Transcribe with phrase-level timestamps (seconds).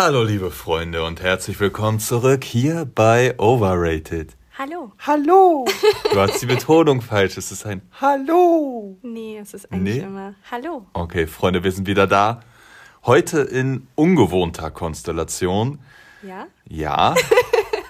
[0.00, 4.36] Hallo liebe Freunde und herzlich willkommen zurück hier bei Overrated.
[4.56, 4.92] Hallo.
[5.04, 5.66] Hallo.
[6.12, 7.36] Du hast die Betonung falsch.
[7.36, 8.96] Es ist ein Hallo.
[9.02, 10.02] Nee, es ist eigentlich Nee?
[10.02, 10.86] immer Hallo.
[10.92, 12.42] Okay, Freunde, wir sind wieder da.
[13.06, 15.80] Heute in ungewohnter Konstellation.
[16.22, 16.46] Ja?
[16.68, 17.16] Ja,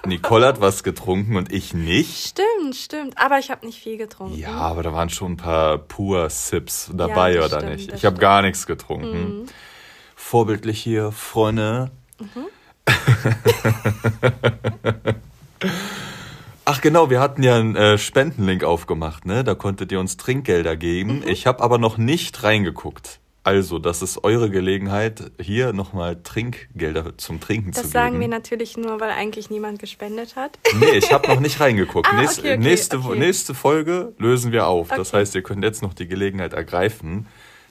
[0.03, 2.29] Nicole hat was getrunken und ich nicht.
[2.29, 3.19] Stimmt, stimmt.
[3.19, 4.35] Aber ich habe nicht viel getrunken.
[4.35, 7.93] Ja, aber da waren schon ein paar pur Sips dabei, das oder stimmt, nicht?
[7.93, 8.15] Ich habe.
[8.15, 8.19] Mhm.
[8.19, 9.45] gar nichts getrunken.
[10.15, 11.91] Vorbildlich hier, Freunde.
[16.65, 19.43] Ach genau, wir hatten ja einen äh, Spendenlink aufgemacht, ne?
[19.43, 21.17] Da konntet ihr uns Trinkgelder geben.
[21.21, 21.27] Mhm.
[21.27, 23.19] Ich habe aber noch nicht reingeguckt.
[23.43, 27.93] Also, das ist eure Gelegenheit, hier nochmal Trinkgelder zum Trinken zu Das geben.
[27.93, 30.59] sagen wir natürlich nur, weil eigentlich niemand gespendet hat.
[30.79, 32.07] Nee, ich habe noch nicht reingeguckt.
[32.11, 33.17] Ah, okay, okay, nächste, okay.
[33.17, 34.89] nächste Folge lösen wir auf.
[34.89, 37.25] Das heißt, ihr könnt jetzt noch die Gelegenheit ergreifen.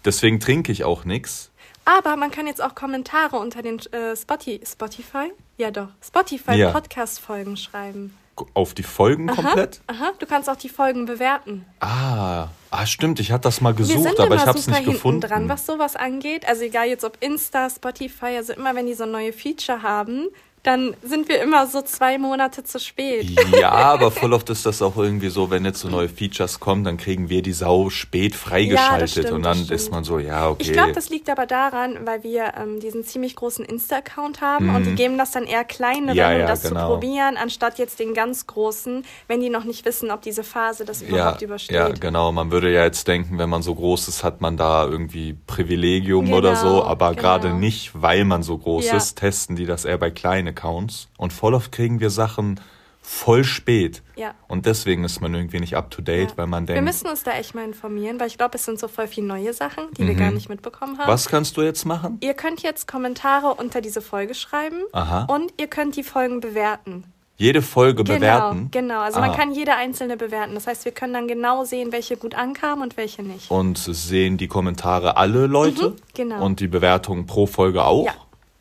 [0.05, 1.53] Deswegen trinke ich auch nichts.
[1.89, 5.33] Aber man kann jetzt auch Kommentare unter den äh, Spotify, Spotify?
[5.57, 6.71] Ja doch, Spotify Ja.
[6.71, 8.15] Podcast-Folgen schreiben.
[8.53, 9.81] Auf die Folgen komplett?
[9.87, 11.65] Aha, du kannst auch die Folgen bewerten.
[11.81, 13.19] Ah, ah, stimmt.
[13.21, 15.21] Ich hatte das mal wir gesucht, sind aber ich habe es nicht hinten gefunden.
[15.23, 16.47] dran, was sowas angeht.
[16.47, 20.29] Also egal jetzt ob Insta, Spotify, also immer wenn die so neue Feature haben,
[20.63, 23.29] dann sind wir immer so zwei Monate zu spät.
[23.59, 26.85] Ja, aber voll oft ist das auch irgendwie so, wenn jetzt so neue Features kommen,
[26.85, 30.63] dann kriegen wir die Sau spät freigeschaltet stimmt, und dann ist man so, ja, okay.
[30.65, 34.85] Ich glaube, das liegt aber daran, weil wir ähm, diesen ziemlich großen Insta-Account haben und
[34.85, 36.15] die geben das dann eher kleineren, Mhm.
[36.17, 36.81] Ja, ja, um das genau.
[36.81, 40.85] zu probieren, anstatt jetzt den ganz großen, wenn die noch nicht wissen, ob diese Phase
[40.85, 41.77] das ja, überhaupt übersteht.
[41.77, 42.33] ja, genau.
[42.33, 46.27] Man würde ja jetzt denken, wenn man so groß ist, hat man da irgendwie Privilegium
[46.27, 47.21] Genau, oder so, aber genau.
[47.23, 48.97] gerade nicht, weil man so groß Ja.
[48.97, 51.09] ist, testen die das eher bei kleinen Accounts.
[51.17, 52.61] Und voll oft kriegen wir Sachen
[53.03, 54.03] voll spät.
[54.17, 54.35] Ja.
[54.49, 56.37] Und deswegen ist man irgendwie nicht up to date, Ja.
[56.37, 58.79] weil man wir denkt, müssen uns da echt mal informieren, weil ich glaube, es sind
[58.79, 61.07] so voll viele neue Sachen, die wir gar nicht mitbekommen haben.
[61.07, 61.13] Mhm.
[61.13, 62.19] was kannst du jetzt machen?
[62.21, 65.25] Ihr könnt jetzt Kommentare unter diese Folge schreiben Aha.
[65.25, 67.05] und ihr könnt die Folgen bewerten.
[67.39, 68.69] Jede Folge bewerten.
[68.73, 69.01] Genau, genau.
[69.01, 69.37] Also man Ah.
[69.37, 70.55] kann jede einzelne bewerten.
[70.55, 73.49] Das heißt, wir können dann genau sehen, welche gut ankamen und welche nicht.
[73.51, 75.95] Und sehen die Kommentare alle Leute?
[76.15, 76.45] genau.
[76.45, 78.05] Und die Bewertung pro Folge auch?
[78.07, 78.13] Ja.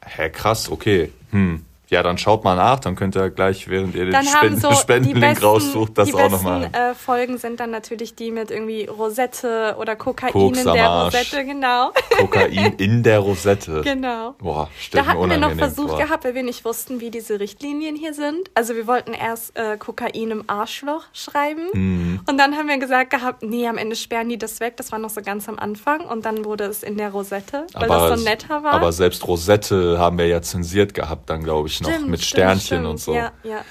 [0.05, 1.11] Hä, krass, okay.
[1.31, 1.65] Hm.
[1.89, 4.59] Ja, dann schaut mal nach, dann könnt ihr gleich, während ihr den dann haben Spenden
[4.61, 6.63] so die Spendenlink besten, raussucht, das die auch besten nochmal.
[6.73, 10.87] äh, Folgen sind dann natürlich die mit irgendwie Rosette oder Kokain Koks in der.
[11.05, 11.91] Rosette, genau.
[12.17, 13.81] Kokain in der Rosette.
[13.83, 14.35] genau.
[14.39, 15.97] Boah, stellt Da hatten wir noch versucht vor.
[15.99, 18.49] gehabt, weil wir nicht wussten, wie diese Richtlinien hier sind.
[18.53, 22.19] Also wir wollten erst äh, Kokain im Arschloch schreiben Mhm.
[22.29, 24.75] und dann haben wir gesagt gehabt, nee, am Ende sperren die das weg.
[24.77, 27.87] Das war noch so ganz am Anfang und dann wurde es in der Rosette, weil
[27.87, 28.73] das so netter war.
[28.73, 32.29] aber selbst Rosette haben wir ja zensiert gehabt, dann glaube ich noch, Stimmt, mit stimmt,
[32.41, 32.85] Sternchen stimmt.
[32.87, 33.13] und so.
[33.15, 33.61] Ja, ja.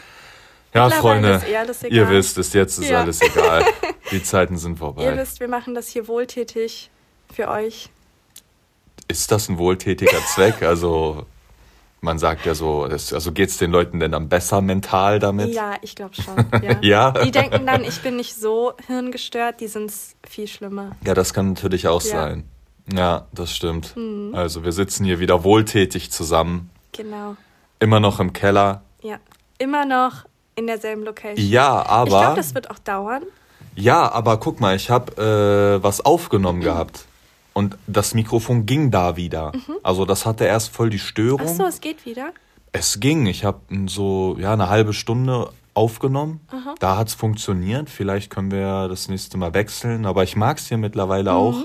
[0.74, 3.00] Ja, Freunde, eh ihr wisst es, jetzt ist Ja.
[3.00, 3.64] alles egal.
[4.10, 5.16] Die Zeiten sind Ihr vorbei.
[5.16, 6.90] wisst, wir machen das hier wohltätig
[7.32, 7.88] für euch.
[9.08, 10.62] Ist das ein wohltätiger Zweck?
[10.62, 11.24] Also,
[12.02, 15.54] man sagt ja so, es, also geht es den Leuten denn dann besser mental damit?
[15.54, 16.34] Ja, ich glaube schon.
[16.62, 16.76] Ja.
[16.82, 17.10] Ja?
[17.24, 19.92] Die denken dann, ich bin nicht so hirngestört, die sind
[20.28, 20.90] viel schlimmer.
[21.06, 22.10] Ja, das kann natürlich auch Ja.
[22.10, 22.44] sein.
[22.92, 23.96] Ja, das stimmt.
[23.96, 24.34] Mhm.
[24.34, 27.36] Also, wir sitzen hier wieder wohltätig zusammen, Genau.
[27.80, 28.82] Immer noch im Keller.
[29.02, 29.18] Ja.
[29.58, 31.46] Immer noch in derselben Location.
[31.46, 33.22] Ja, aber ich glaube, das wird auch dauern.
[33.74, 35.12] Ja, aber guck mal, ich habe
[35.78, 36.64] äh, was aufgenommen Mhm.
[36.64, 37.04] gehabt.
[37.52, 39.52] Und das Mikrofon ging da wieder.
[39.82, 41.40] Also das hatte erst voll die Störung.
[41.46, 41.52] Mhm.
[41.52, 42.32] Ach so, es geht wieder.
[42.72, 43.24] Es ging.
[43.26, 46.40] Ich habe so ja eine halbe Stunde aufgenommen.
[46.80, 47.88] Da hat's funktioniert.
[47.88, 50.04] Vielleicht können wir das nächste Mal wechseln.
[50.04, 51.36] Aber ich mag's hier mittlerweile Mhm.
[51.36, 51.56] auch.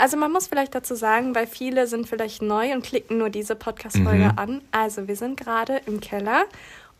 [0.00, 3.54] Also man muss vielleicht dazu sagen, weil viele sind vielleicht neu und klicken nur diese
[3.56, 4.38] Podcast-Folge Mhm.
[4.38, 4.60] an.
[4.72, 6.44] Also wir sind gerade im Keller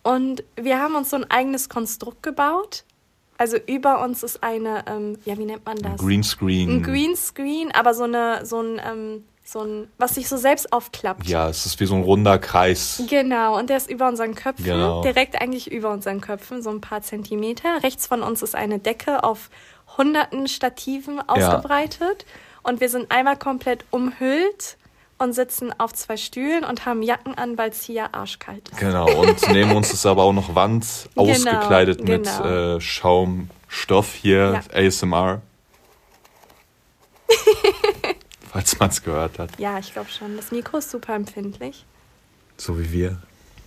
[0.02, 2.84] und wir haben uns so ein eigenes Konstrukt gebaut.
[3.38, 5.98] Also über uns ist eine, ähm, ja wie nennt man das?
[6.00, 6.68] Greenscreen.
[6.70, 11.26] Ein Greenscreen, aber so eine, so ein, ähm, so ein, was sich so selbst aufklappt.
[11.26, 13.02] Ja, es ist wie so ein runder Kreis.
[13.08, 15.00] Genau, und der ist über unseren Köpfen, Genau.
[15.02, 17.82] direkt eigentlich über unseren Köpfen, so ein paar Zentimeter.
[17.82, 19.48] Rechts von uns ist eine Decke auf
[19.96, 22.26] hunderten Stativen ausgebreitet.
[22.62, 24.76] Und wir sind einmal komplett umhüllt
[25.18, 28.78] und sitzen auf zwei Stühlen und haben Jacken an, weil es hier arschkalt ist.
[28.78, 29.10] Genau.
[29.20, 32.76] Und neben uns ist aber auch noch Wand Genau, ausgekleidet mit genau.
[32.76, 34.86] äh, Schaumstoff hier, Ja.
[34.86, 35.42] ASMR.
[38.52, 39.50] Falls man es gehört hat.
[39.58, 40.36] Ja, ich glaube schon.
[40.36, 41.84] Das Mikro ist super empfindlich.
[42.56, 43.22] So wie wir.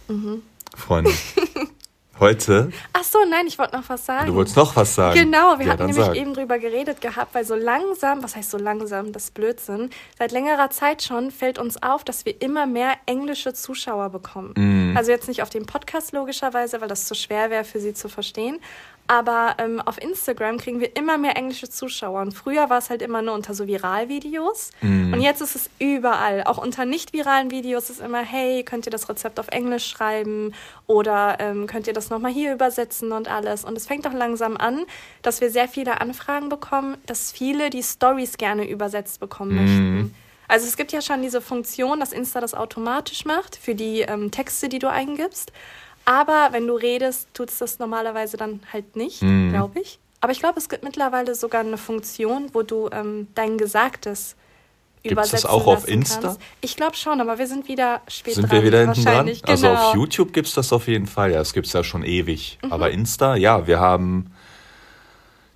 [0.07, 0.41] Mhm.
[0.75, 1.11] Freunde.
[2.19, 4.27] Heute, Ach so, nein, ich wollte noch was sagen.
[4.27, 5.19] du wolltest noch was sagen.
[5.19, 6.15] Genau, wir ja, hatten nämlich sag.
[6.15, 9.89] eben drüber geredet gehabt, weil so langsam, was heißt so langsam, das ist Blödsinn,
[10.19, 14.53] seit längerer Zeit schon fällt uns auf, dass wir immer mehr englische Zuschauer bekommen.
[14.55, 14.95] Mhm.
[14.95, 18.07] Also jetzt nicht auf dem Podcast logischerweise, weil das zu schwer wäre für sie zu
[18.09, 18.59] verstehen,
[19.07, 22.21] Aber ähm, auf Instagram kriegen wir immer mehr englische Zuschauer.
[22.21, 24.71] Und früher war es halt immer nur unter so Viralvideos.
[24.81, 25.13] Mm.
[25.13, 26.43] Und jetzt ist es überall.
[26.45, 30.53] Auch unter nicht viralen Videos ist immer, hey, könnt ihr das Rezept auf Englisch schreiben?
[30.87, 33.65] Oder ähm, könnt ihr das nochmal hier übersetzen und alles?
[33.65, 34.85] Und es fängt auch langsam an,
[35.21, 39.55] dass wir sehr viele Anfragen bekommen, dass viele die Stories gerne übersetzt bekommen mm.
[39.55, 40.15] möchten.
[40.47, 44.31] Also es gibt ja schon diese Funktion, dass Insta das automatisch macht für die ähm,
[44.31, 45.51] Texte, die du eingibst.
[46.05, 49.51] Aber wenn du redest, tut es das normalerweise dann halt nicht, mhm.
[49.51, 49.99] glaube ich.
[50.21, 54.35] Aber ich glaube, es gibt mittlerweile sogar eine Funktion, wo du ähm, dein Gesagtes
[55.03, 56.21] Gibt es das auch auf Insta?
[56.21, 56.41] Kannst.
[56.61, 58.51] Ich glaube schon, aber wir sind wieder spät sind dran.
[58.51, 59.25] Sind wir wieder hinten dran?
[59.25, 59.41] Genau.
[59.49, 59.95] Also auf.
[59.95, 61.31] YouTube gibt es das auf jeden Fall.
[61.31, 62.57] Ja, das gibt es ja schon ewig.
[62.63, 62.71] Mhm.
[62.71, 64.31] Aber Insta, ja, wir haben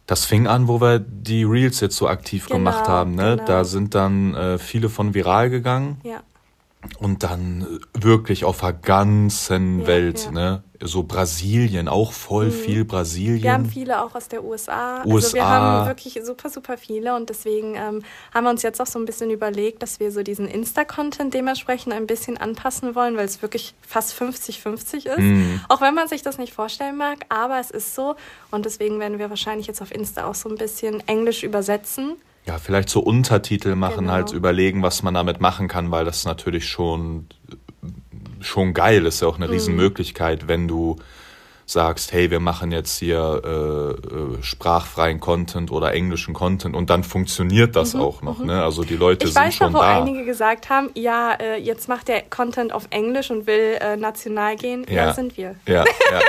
[0.06, 3.16] das fing an, wo wir die Reels jetzt so aktiv genau, gemacht haben.
[3.16, 3.36] Ne?
[3.38, 3.46] Genau.
[3.46, 6.02] Da sind dann äh, viele von viral gegangen.
[6.04, 6.22] Ja.
[7.00, 10.32] Und dann wirklich auf der ganzen ja, Welt, ja.
[10.32, 10.64] ne?
[10.80, 12.52] So Brasilien, auch voll mhm.
[12.52, 13.42] viel Brasilien.
[13.42, 15.04] Wir haben viele auch aus der USA.
[15.06, 15.16] USA.
[15.16, 18.86] Also wir haben wirklich super, super viele und deswegen ähm, haben wir uns jetzt auch
[18.86, 23.26] so ein bisschen überlegt, dass wir so diesen Insta-Content dementsprechend ein bisschen anpassen wollen, weil
[23.26, 25.18] es wirklich fast 50-50 ist.
[25.18, 25.62] Mhm.
[25.68, 28.16] Auch wenn man sich das nicht vorstellen mag, aber es ist so
[28.52, 32.58] und deswegen werden wir wahrscheinlich jetzt auf Insta auch so ein bisschen Englisch übersetzen ja,
[32.58, 34.14] vielleicht so Untertitel machen, genau.
[34.14, 37.28] halt überlegen, was man damit machen kann, weil das natürlich schon,
[38.40, 39.54] schon geil ist, ja auch eine mhm.
[39.54, 40.96] Riesenmöglichkeit, wenn du
[41.70, 47.04] sagst, hey, wir machen jetzt hier äh, äh, sprachfreien Content oder englischen Content und dann
[47.04, 48.40] funktioniert das mhm, auch noch.
[48.40, 48.46] Mhm.
[48.46, 48.64] Ne?
[48.64, 49.98] Also die Leute ich sind weiß schon noch, wo da.
[49.98, 54.56] einige gesagt haben, ja, äh, jetzt macht der Content auf Englisch und will äh, national
[54.56, 54.86] gehen.
[54.88, 55.56] Ja, ja sind wir.
[55.68, 56.22] Ja, ja.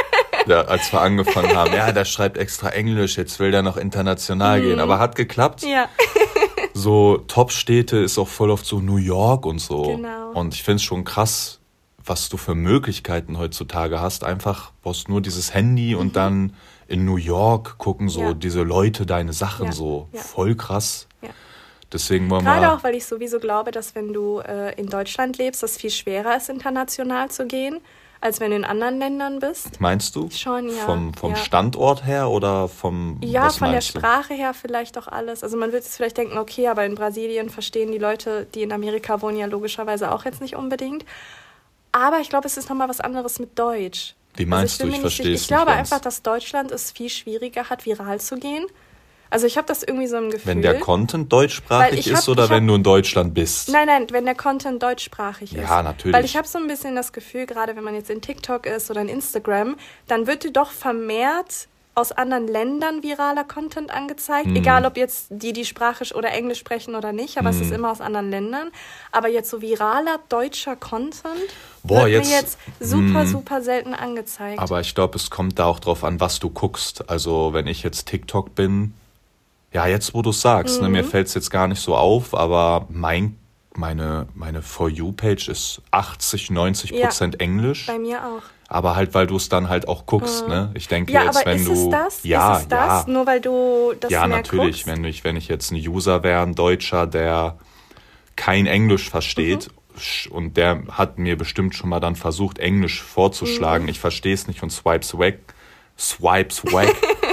[0.48, 4.58] ja, als wir angefangen haben, ja, der schreibt extra Englisch, jetzt will der noch international
[4.58, 4.64] mhm.
[4.64, 4.80] gehen.
[4.80, 5.62] Aber hat geklappt.
[5.62, 5.88] Ja.
[6.74, 9.82] so Top-Städte ist auch voll oft so New York und so.
[9.82, 10.32] Genau.
[10.32, 11.60] Und ich finde es schon krass,
[12.08, 14.24] was du für Möglichkeiten heutzutage hast.
[14.24, 16.00] Einfach brauchst nur dieses Handy mhm.
[16.00, 16.54] und dann
[16.86, 18.34] in New York gucken so ja.
[18.34, 19.72] diese Leute deine Sachen ja.
[19.72, 20.08] so.
[20.12, 20.20] Ja.
[20.20, 21.06] Voll krass.
[21.90, 25.62] Deswegen wollen Gerade auch, weil ich sowieso glaube, dass wenn du äh, in Deutschland lebst,
[25.62, 27.80] es viel schwerer ist, international zu gehen
[28.20, 29.80] als wenn du in anderen Ländern bist.
[29.80, 30.28] Meinst du?
[30.30, 30.84] Schon, ja.
[30.84, 31.36] Vom, vom ja.
[31.36, 33.20] Standort her oder vom.
[33.22, 35.44] Ja, von der Sprache her vielleicht auch alles.
[35.44, 38.72] Also man würde jetzt vielleicht denken, okay, aber in Brasilien verstehen die Leute, die in
[38.72, 41.04] Amerika wohnen, ja logischerweise auch jetzt nicht unbedingt.
[41.92, 44.14] Aber ich glaube, es ist nochmal was anderes mit Deutsch.
[44.34, 44.96] Wie also meinst also ich du?
[44.96, 45.78] Ich verstehe es Ich glaube ganz.
[45.78, 48.66] einfach, dass Deutschland es viel schwieriger hat, viral zu gehen.
[49.30, 50.46] Also ich habe das irgendwie so im Gefühl.
[50.46, 53.68] Wenn der Content deutschsprachig ist hab, oder hab, wenn du in Deutschland bist?
[53.68, 55.60] Nein, nein, wenn der Content deutschsprachig ist.
[55.60, 56.14] Ja, natürlich.
[56.14, 58.90] Weil ich habe so ein bisschen das Gefühl, gerade wenn man jetzt in TikTok ist
[58.90, 59.76] oder in Instagram,
[60.06, 61.68] dann wird dir doch vermehrt
[61.98, 64.46] aus anderen Ländern viraler Content angezeigt.
[64.46, 64.56] Mm.
[64.56, 67.54] Egal, ob jetzt die, die Sprachisch oder Englisch sprechen oder nicht, aber mm.
[67.54, 67.76] es ist hm.
[67.76, 68.70] immer aus anderen Ländern.
[69.12, 71.34] Aber jetzt so viraler deutscher Content
[71.82, 73.26] Boah, wird jetzt, mir jetzt super, mm.
[73.26, 74.58] super selten angezeigt.
[74.58, 77.10] Aber ich glaube, es kommt da auch drauf an, was du guckst.
[77.10, 78.94] Also, wenn ich jetzt TikTok bin,
[79.72, 81.08] ja, jetzt wo du es sagst, ne, mir mhm.
[81.08, 83.36] fällt es jetzt gar nicht so auf, aber mein
[83.78, 87.86] meine, meine For You-Page ist 80, 90 Prozent ja, Englisch.
[87.86, 88.42] Bei mir auch.
[88.70, 90.50] Aber halt, weil du es dann halt auch guckst, mhm.
[90.50, 90.70] ne?
[90.74, 91.72] Ich denke ja, jetzt, wenn du.
[91.72, 92.24] Es das?
[92.24, 93.06] Ja, ist es das?
[93.06, 93.12] Ja.
[93.12, 94.86] Nur weil du das Ja, natürlich.
[94.86, 97.56] Wenn ich, wenn ich jetzt ein User wäre, ein Deutscher, der
[98.36, 99.70] kein Englisch versteht,
[100.28, 100.32] mhm.
[100.32, 103.84] und der hat mir bestimmt schon mal dann versucht, Englisch vorzuschlagen.
[103.84, 103.90] Mhm.
[103.90, 105.40] Ich verstehe es nicht und swipes weg.
[105.96, 106.94] Swipes weg.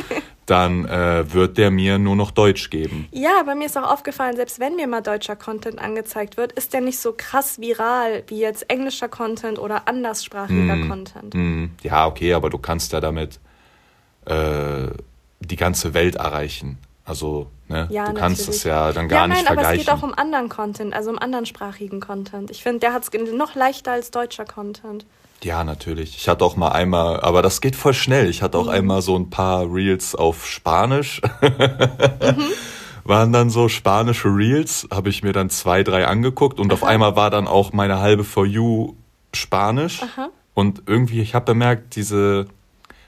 [0.45, 3.07] dann äh, wird der mir nur noch Deutsch geben.
[3.11, 6.73] Ja, aber mir ist auch aufgefallen, selbst wenn mir mal deutscher Content angezeigt wird, ist
[6.73, 11.33] der nicht so krass viral wie jetzt englischer Content oder anderssprachiger mm, Content.
[11.33, 13.39] Mm, ja, okay, aber du kannst ja damit
[14.25, 14.87] äh,
[15.39, 16.77] die ganze Welt erreichen.
[17.05, 18.19] Also, ne, ja, du natürlich.
[18.19, 19.69] kannst es ja dann gar ja, nein, nicht vergleichen.
[19.69, 22.51] aber es geht auch um anderen Content, also um anderssprachigen Content.
[22.51, 25.05] Ich finde, der hat es noch leichter als deutscher Content.
[25.45, 26.17] Ja, natürlich.
[26.17, 28.31] Ich hatte auch mal einmal, aber das geht voll schnell.
[28.31, 28.71] Ich hatte auch mhm.
[28.71, 31.21] einmal so ein paar Reels auf Spanisch.
[31.39, 32.43] mhm.
[33.03, 36.73] Waren dann so spanische Reels, habe ich mir dann zwei, drei angeguckt und Aha.
[36.73, 38.95] auf einmal war dann auch meine halbe For You
[39.35, 40.01] Spanisch.
[40.01, 40.29] Aha.
[40.55, 42.47] Und irgendwie, ich habe bemerkt, diese,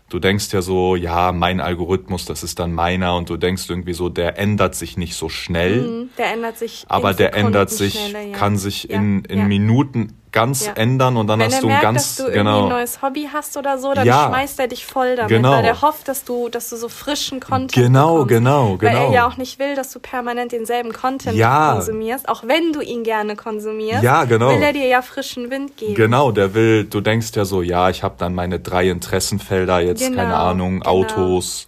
[0.10, 3.94] du denkst ja so, ja, mein Algorithmus, das ist dann meiner und du denkst irgendwie
[3.94, 5.82] so, der ändert sich nicht so schnell.
[5.82, 6.86] Mhm, der ändert sich.
[6.88, 8.20] Aber der ändert sich, ja.
[8.34, 9.46] kann sich ja, in, in ja.
[9.46, 10.74] Minuten ganz ja.
[10.74, 13.58] ändern und dann Wenn hast du ein ganz dass du genau ein neues Hobby hast
[13.58, 14.28] oder so, dann ja.
[14.28, 15.52] schmeißt er dich voll damit, genau.
[15.52, 18.30] weil der hofft, dass du, dass du so frischen Content genau, bekommst.
[18.30, 21.74] Genau, genau, Weil er ja auch nicht will, dass du permanent denselben Content ja.
[21.74, 24.04] konsumierst, auch wenn du ihn gerne konsumierst.
[24.04, 24.50] Ja, genau.
[24.50, 25.96] Will er dir ja frischen Wind geben.
[25.96, 30.02] Genau, der will, du denkst ja so, ja, ich habe dann meine drei Interessenfelder jetzt,
[30.02, 30.90] genau, keine Ahnung, genau.
[30.90, 31.68] Autos,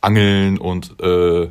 [0.00, 1.48] Angeln und äh,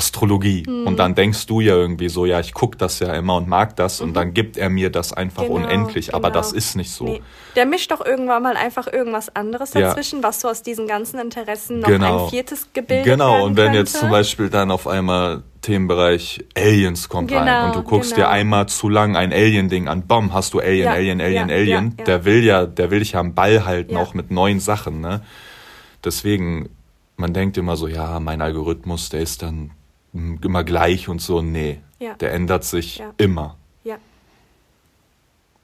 [0.00, 0.64] Astrologie.
[0.66, 0.86] Mhm.
[0.86, 3.76] Und dann denkst du ja irgendwie so, ja, ich gucke das ja immer und mag
[3.76, 4.08] das mhm.
[4.08, 6.06] und dann gibt er mir das einfach genau, unendlich.
[6.06, 6.16] Genau.
[6.16, 7.04] Aber das ist nicht so.
[7.04, 7.22] Nee.
[7.54, 10.28] Der mischt doch irgendwann mal einfach irgendwas anderes dazwischen, ja.
[10.28, 12.24] was so aus diesen ganzen Interessen noch genau.
[12.24, 13.78] ein viertes Gebilde Genau, und wenn könnte.
[13.80, 18.28] jetzt zum Beispiel dann auf einmal Themenbereich Aliens kommt genau, rein und du guckst genau.
[18.28, 21.54] dir einmal zu lang ein Alien-Ding an, bom, hast du Alien, ja, Alien, Alien, ja,
[21.54, 21.94] Alien.
[21.98, 25.02] Ja, der will ja, der will dich ja am Ball halten, auch mit neuen Sachen,
[25.02, 25.20] ne?
[26.02, 26.70] Deswegen,
[27.16, 29.72] man denkt immer so, ja, mein Algorithmus, der ist dann
[30.12, 31.42] immer gleich und so.
[31.42, 31.80] Nee,
[32.20, 33.56] der ändert sich immer.
[33.84, 33.96] Ja.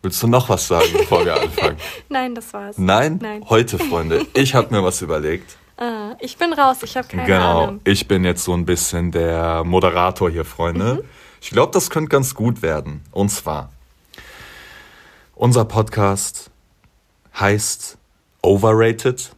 [0.03, 1.77] Willst du noch was sagen, bevor wir anfangen?
[2.09, 2.79] Nein, das war's.
[2.79, 3.19] Nein?
[3.21, 3.45] Nein.
[3.49, 5.57] Heute, Freunde, ich habe mir was überlegt.
[5.79, 7.81] Ah, ich bin raus, ich habe keine genau, Ahnung.
[7.85, 11.03] Genau, ich bin jetzt so ein bisschen der Moderator hier, Freunde.
[11.03, 11.09] Mhm.
[11.41, 13.03] Ich glaube, das könnte ganz gut werden.
[13.13, 13.71] Und zwar,
[15.35, 16.51] unser Podcast
[17.39, 17.99] heißt
[18.43, 19.33] Overrated.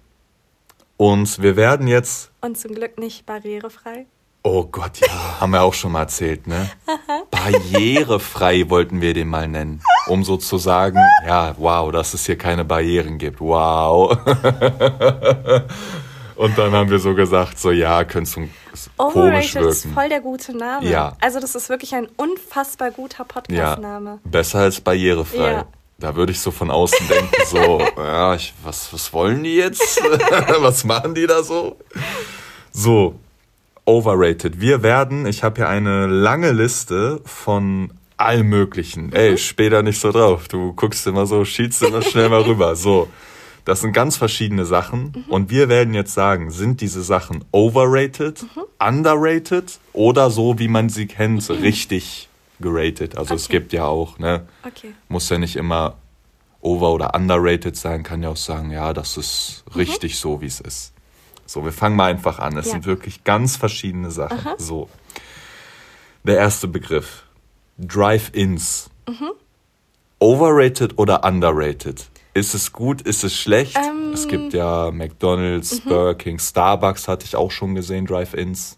[0.96, 2.30] Und wir werden jetzt.
[2.40, 4.06] Und zum Glück nicht barrierefrei.
[4.42, 6.70] Oh Gott, ja, haben wir auch schon mal erzählt, ne?
[7.30, 12.38] Barrierefrei wollten wir den mal nennen, um so zu sagen, ja, wow, dass es hier
[12.38, 13.40] keine Barrieren gibt.
[13.40, 14.16] Wow.
[16.36, 18.48] Und dann haben wir so gesagt, so ja, könntest du
[18.96, 19.68] komisch wirken.
[19.70, 20.88] ist voll der gute Name.
[20.88, 21.16] Ja.
[21.20, 24.10] Also das ist wirklich ein unfassbar guter Podcast-Name.
[24.10, 25.52] Ja, besser als barrierefrei.
[25.52, 25.66] Ja.
[25.98, 30.00] Da würde ich so von außen denken, so, ja, ich, was, was wollen die jetzt?
[30.60, 31.76] was machen die da so?
[32.70, 33.16] So,
[33.88, 34.60] overrated.
[34.60, 39.12] Wir werden, ich habe hier eine lange Liste von allem Möglichen.
[39.14, 39.38] Ey, mhm.
[39.38, 40.46] später nicht so drauf.
[40.46, 42.76] Du guckst immer so, schielst immer schnell mal rüber.
[42.76, 43.08] So.
[43.64, 45.24] Das sind ganz verschiedene Sachen.
[45.26, 45.32] Mhm.
[45.32, 48.62] Und wir werden jetzt sagen, sind diese Sachen overrated, mhm.
[48.78, 51.56] underrated oder so, wie man sie kennt, mhm.
[51.56, 52.28] richtig
[52.60, 53.16] geratet.
[53.16, 53.40] Also okay.
[53.42, 54.46] es gibt ja auch, ne?
[54.66, 54.92] Okay.
[55.08, 55.96] Muss ja nicht immer
[56.60, 59.80] over- oder underrated sein, kann ja auch sagen, ja, das ist mhm.
[59.80, 60.92] richtig so, wie es ist.
[61.48, 62.58] So, wir fangen mal einfach an.
[62.58, 62.72] Es ja.
[62.72, 64.38] sind wirklich ganz verschiedene Sachen.
[64.38, 64.54] Aha.
[64.58, 64.90] So.
[66.22, 67.24] Der erste Begriff.
[67.78, 68.90] Drive-ins.
[69.08, 69.30] Mhm.
[70.18, 72.06] Overrated oder underrated?
[72.34, 73.00] Ist es gut?
[73.00, 73.78] Ist es schlecht?
[73.78, 75.88] Ähm, es gibt ja McDonald's, mhm.
[75.88, 78.76] Burger King, Starbucks hatte ich auch schon gesehen, Drive-Ins.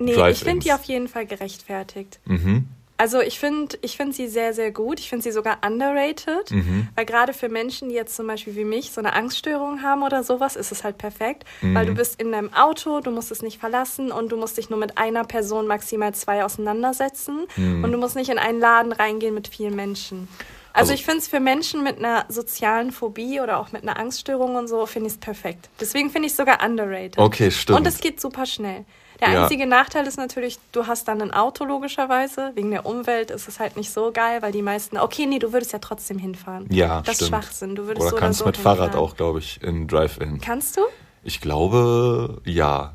[0.00, 2.18] Nee, Drive ich finde die auf jeden Fall gerechtfertigt.
[2.24, 2.66] Mhm.
[3.00, 5.00] Also ich finde ich find sie sehr, sehr gut.
[5.00, 6.86] Ich finde sie sogar underrated, mhm.
[6.94, 10.22] weil gerade für Menschen, die jetzt zum Beispiel wie mich so eine Angststörung haben oder
[10.22, 11.74] sowas, ist es halt perfekt, mhm.
[11.74, 14.68] weil du bist in deinem Auto, du musst es nicht verlassen und du musst dich
[14.68, 17.82] nur mit einer Person, maximal zwei auseinandersetzen mhm.
[17.82, 20.28] und du musst nicht in einen Laden reingehen mit vielen Menschen.
[20.74, 23.98] Also, also ich finde es für Menschen mit einer sozialen Phobie oder auch mit einer
[23.98, 25.70] Angststörung und so, finde ich es perfekt.
[25.80, 27.16] Deswegen finde ich es sogar underrated.
[27.16, 27.78] Okay, stimmt.
[27.78, 28.84] Und es geht super schnell.
[29.20, 29.42] Der ja.
[29.42, 32.52] einzige Nachteil ist natürlich, du hast dann ein Auto logischerweise.
[32.54, 35.52] Wegen der Umwelt ist es halt nicht so geil, weil die meisten, okay, nee, du
[35.52, 36.66] würdest ja trotzdem hinfahren.
[36.70, 37.20] Ja, Das stimmt.
[37.20, 37.74] ist Schwachsinn.
[37.74, 38.78] Du würdest oder so kannst oder so mit hinfahren.
[38.78, 40.40] Fahrrad auch, glaube ich, in Drive-In.
[40.40, 40.80] Kannst du?
[41.22, 42.94] Ich glaube, ja.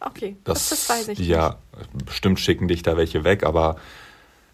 [0.00, 2.06] Okay, das, das, weiß ich Ja, nicht.
[2.06, 3.76] bestimmt schicken dich da welche weg, aber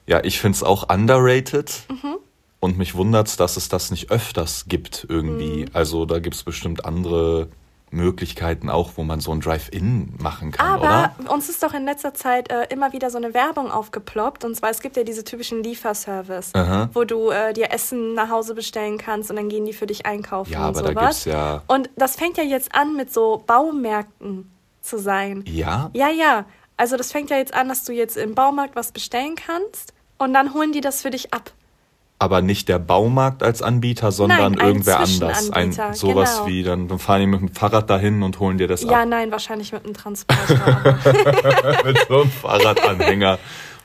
[0.07, 1.73] ja, ich finde es auch underrated.
[1.89, 2.17] Mhm.
[2.61, 5.63] Und mich wundert es, dass es das nicht öfters gibt irgendwie.
[5.63, 5.71] Mhm.
[5.73, 7.49] Also da gibt es bestimmt andere
[7.91, 11.33] Möglichkeiten auch, wo man so ein Drive-In machen kann, Aber oder?
[11.33, 14.45] uns ist doch in letzter Zeit äh, immer wieder so eine Werbung aufgeploppt.
[14.45, 16.91] Und zwar, es gibt ja diese typischen Lieferservice, Aha.
[16.93, 20.07] wo du äh, dir Essen nach Hause bestellen kannst und dann gehen die für dich
[20.07, 20.95] einkaufen ja, und aber sowas.
[20.95, 25.45] Da gibt's ja und das fängt ja jetzt an mit so Baumärkten zu sein.
[25.47, 25.91] Ja?
[25.93, 26.45] Ja, ja.
[26.77, 30.33] Also das fängt ja jetzt an, dass du jetzt im Baumarkt was bestellen kannst und
[30.33, 31.53] dann holen die das für dich ab
[32.19, 35.51] aber nicht der Baumarkt als Anbieter, sondern nein, irgendwer anders.
[35.51, 36.47] Ein sowas genau.
[36.47, 38.95] wie, dann, dann fahren die mit dem Fahrrad dahin und holen dir das ja, ab.
[38.95, 40.99] Ja, nein, wahrscheinlich mit einem Transporter.
[41.85, 43.39] mit so einem Fahrradanhänger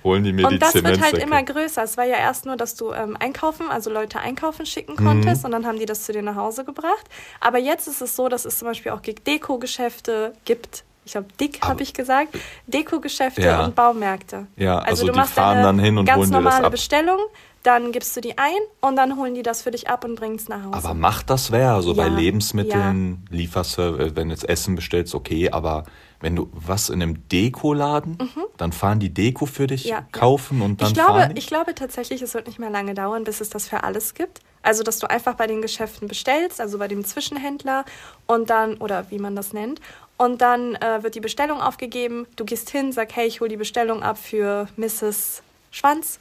[0.03, 1.83] holen die mir und die das wird halt immer größer.
[1.83, 5.45] Es war ja erst nur, dass du ähm, einkaufen, also Leute einkaufen schicken konntest mhm.
[5.45, 7.05] und dann haben die das zu dir nach Hause gebracht.
[7.39, 10.83] Aber jetzt ist es so, dass es zum Beispiel auch Deko-Geschäfte gibt.
[11.05, 12.29] Ich habe dick, habe ich gesagt.
[12.67, 13.65] Deko-Geschäfte ja.
[13.65, 14.47] und Baumärkte.
[14.55, 16.71] Ja, also, also du machst fahren dann hin und ganz holen dir normale das ab.
[16.71, 17.19] Bestellung
[17.63, 20.35] dann gibst du die ein und dann holen die das für dich ab und bringen
[20.35, 20.73] es nach Hause.
[20.73, 21.73] Aber macht das wer?
[21.73, 23.37] Also ja, bei Lebensmitteln, ja.
[23.37, 25.85] Lieferservice, wenn du jetzt Essen bestellst, okay, aber
[26.19, 28.43] wenn du was in einem Dekoladen, mhm.
[28.57, 31.39] dann fahren die Deko für dich ja, kaufen und dann ich glaube, fahren die?
[31.39, 34.39] Ich glaube tatsächlich, es wird nicht mehr lange dauern, bis es das für alles gibt.
[34.61, 37.83] Also, dass du einfach bei den Geschäften bestellst, also bei dem Zwischenhändler
[38.27, 39.81] und dann, oder wie man das nennt,
[40.15, 42.25] und dann äh, wird die Bestellung aufgegeben.
[42.37, 45.43] Du gehst hin, sag, hey, ich hole die Bestellung ab für Mrs.
[45.71, 46.19] Schwanz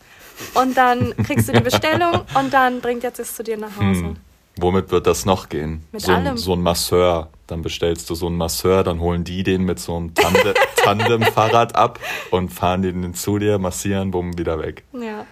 [0.54, 4.04] und dann kriegst du die Bestellung und dann bringt jetzt es zu dir nach Hause.
[4.04, 4.16] Hm.
[4.56, 5.84] Womit wird das noch gehen?
[5.92, 6.36] Mit so, allem.
[6.36, 7.30] so ein Masseur.
[7.46, 11.74] Dann bestellst du so einen Masseur, dann holen die den mit so einem Tande Tandem-Fahrrad
[11.74, 11.98] ab
[12.30, 14.84] und fahren den zu dir, massieren, bumm, wieder weg.
[14.92, 15.26] Ja.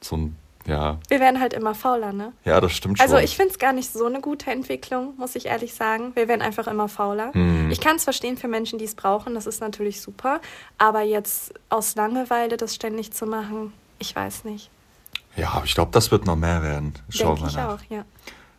[0.00, 0.36] So ein
[0.66, 0.98] Ja.
[1.08, 2.32] Wir werden halt immer fauler, ne?
[2.44, 3.04] Ja, das stimmt schon.
[3.04, 6.12] Also ich finde es gar nicht so eine gute Entwicklung, muss ich ehrlich sagen.
[6.14, 7.32] Wir werden einfach immer fauler.
[7.32, 7.70] Hm.
[7.70, 10.40] Ich kann es verstehen für Menschen, die es brauchen, das ist natürlich super.
[10.76, 14.70] Aber jetzt aus Langeweile das ständig zu machen, ich weiß nicht.
[15.36, 16.94] Ja, aber ich glaube, das wird noch mehr werden.
[17.10, 17.74] Schauen wir nach.
[17.74, 18.04] auch, ja.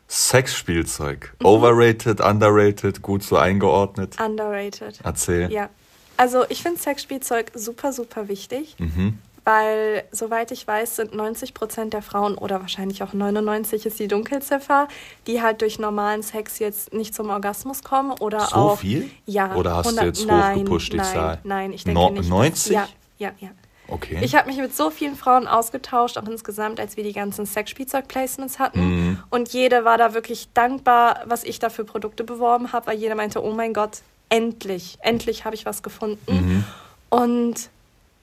[0.07, 1.33] Sexspielzeug.
[1.39, 1.45] Mhm.
[1.45, 4.17] Overrated, underrated, gut so eingeordnet.
[4.23, 4.99] Underrated.
[5.03, 5.51] Erzähl.
[5.51, 5.69] Ja.
[6.17, 8.75] Also ich finde Sexspielzeug super, super wichtig.
[8.79, 9.19] Mhm.
[9.43, 14.09] Weil, soweit ich weiß, sind 90 Prozent der Frauen oder wahrscheinlich auch 99 ist die
[14.09, 14.89] Dunkelziffer,
[15.25, 18.79] die halt durch normalen Sex jetzt nicht zum Orgasmus kommen oder So auch.
[18.79, 19.09] viel?
[19.25, 19.55] Ja.
[19.55, 21.39] Oder hast du jetzt nein, hochgepusht, die nein, Zahl?
[21.45, 22.19] Nein, ich denke No- nicht.
[22.23, 22.73] dass- 90?
[22.73, 22.89] Ja,
[23.19, 23.49] ja, ja.
[23.87, 24.19] Okay.
[24.21, 28.59] Ich habe mich mit so vielen Frauen ausgetauscht, auch insgesamt, als wir die ganzen Sexspielzeug-Placements
[28.59, 28.79] hatten.
[28.79, 29.23] Mhm.
[29.29, 33.15] Und jede war da wirklich dankbar, was ich da für Produkte beworben habe, weil jeder
[33.15, 36.19] meinte, oh mein Gott, endlich, endlich habe ich was gefunden.
[36.27, 36.63] Mhm.
[37.09, 37.69] Und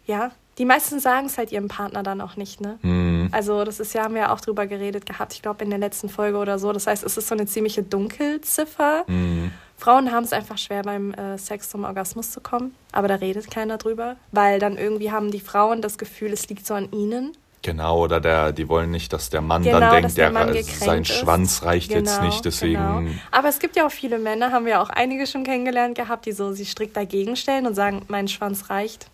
[0.06, 2.78] ja, die meisten sagen es halt ihrem Partner dann auch nicht, ne?
[2.82, 3.28] Mhm.
[3.32, 5.78] Also das ist ja, haben wir ja auch drüber geredet gehabt, ich glaube in der
[5.78, 6.72] letzten Folge oder so.
[6.72, 9.04] Das heißt, es ist so eine ziemliche Dunkelziffer.
[9.06, 9.50] Mhm.
[9.84, 13.50] Frauen haben es einfach schwer beim äh, Sex zum Orgasmus zu kommen, aber da redet
[13.50, 17.36] keiner drüber, weil dann irgendwie haben die Frauen das Gefühl, es liegt so an ihnen.
[17.60, 20.46] Genau, oder der, die wollen nicht, dass der Mann Genau, dann denkt, der der, Mann
[20.54, 21.12] gekränkt sein ist.
[21.12, 22.82] Schwanz reicht jetzt Genau, nicht, deswegen.
[22.82, 23.10] Genau.
[23.30, 26.32] Aber es gibt ja auch viele Männer, haben wir auch einige schon kennengelernt gehabt, die
[26.32, 29.08] so sich strikt dagegen stellen und sagen, mein Schwanz reicht.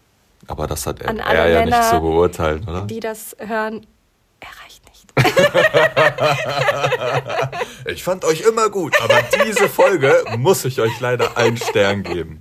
[0.47, 2.83] Aber das hat er, er ja nicht Männer, so beurteilt, oder?
[2.83, 3.89] Die das hören, nicht.
[7.87, 12.41] Ich fand euch immer gut, aber diese Folge muss ich euch leider einen Stern geben.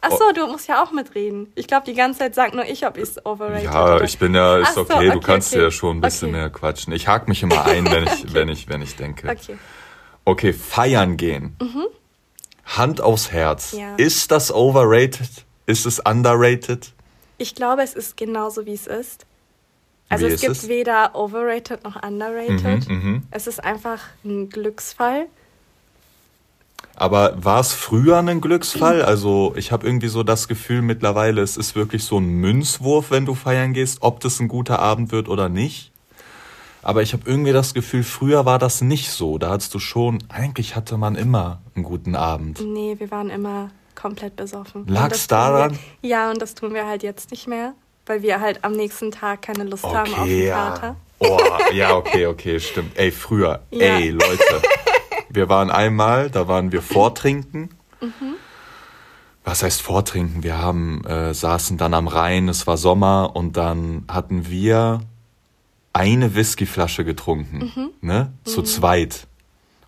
[0.00, 1.52] Achso, du musst ja auch mitreden.
[1.56, 4.18] Ich glaube, die ganze Zeit sagt nur ich, ob ich es overrated Ja, oder- ich
[4.18, 5.62] bin ja, ist Ach so, okay, du kannst okay.
[5.64, 6.38] ja schon ein bisschen Okay.
[6.38, 6.92] mehr quatschen.
[6.92, 9.28] Ich hake mich immer ein, wenn ich, wenn ich, wenn ich denke.
[9.28, 9.58] Okay.
[10.24, 11.56] Okay, feiern gehen.
[12.64, 13.72] Hand aufs Herz.
[13.72, 13.96] Ja.
[13.96, 15.28] Ist das overrated?
[15.66, 16.92] Ist es underrated?
[17.38, 19.24] Ich glaube, es ist genauso, wie es ist.
[20.08, 20.68] Also Wie es gibt es?
[20.68, 22.88] weder overrated noch underrated.
[22.88, 23.22] Mhm, mhm.
[23.30, 25.26] Es ist einfach ein Glücksfall.
[26.96, 29.02] Aber war es früher ein Glücksfall?
[29.02, 33.24] Also ich habe irgendwie so das Gefühl mittlerweile, es ist wirklich so ein Münzwurf, wenn
[33.24, 35.92] du feiern gehst, ob das ein guter Abend wird oder nicht.
[36.82, 39.38] Aber ich habe irgendwie das Gefühl, früher war das nicht so.
[39.38, 42.60] Da hattest du schon, eigentlich hatte man immer einen guten Abend.
[42.64, 44.86] Nee, wir waren immer komplett besoffen.
[44.86, 45.78] Das tun daran?
[46.00, 47.74] Wir, ja, und das tun wir halt jetzt nicht mehr,
[48.08, 50.54] weil wir halt am nächsten Tag keine Lust haben auf Okay, den ja.
[50.70, 50.96] Kater.
[51.20, 51.38] Oh,
[51.72, 52.96] ja, okay, okay, stimmt.
[52.96, 53.60] Ey, früher.
[53.70, 53.96] Ja.
[53.96, 54.62] Ey, Leute.
[55.30, 57.70] Wir waren einmal, da waren wir vortrinken.
[58.00, 58.34] Mhm.
[59.44, 60.42] Was heißt vortrinken?
[60.42, 65.00] Wir haben, äh, saßen dann am Rhein, es war Sommer und dann hatten wir
[65.92, 67.90] eine Whiskyflasche getrunken, Mhm.
[68.00, 68.32] ne?
[68.44, 69.26] Zu zweit.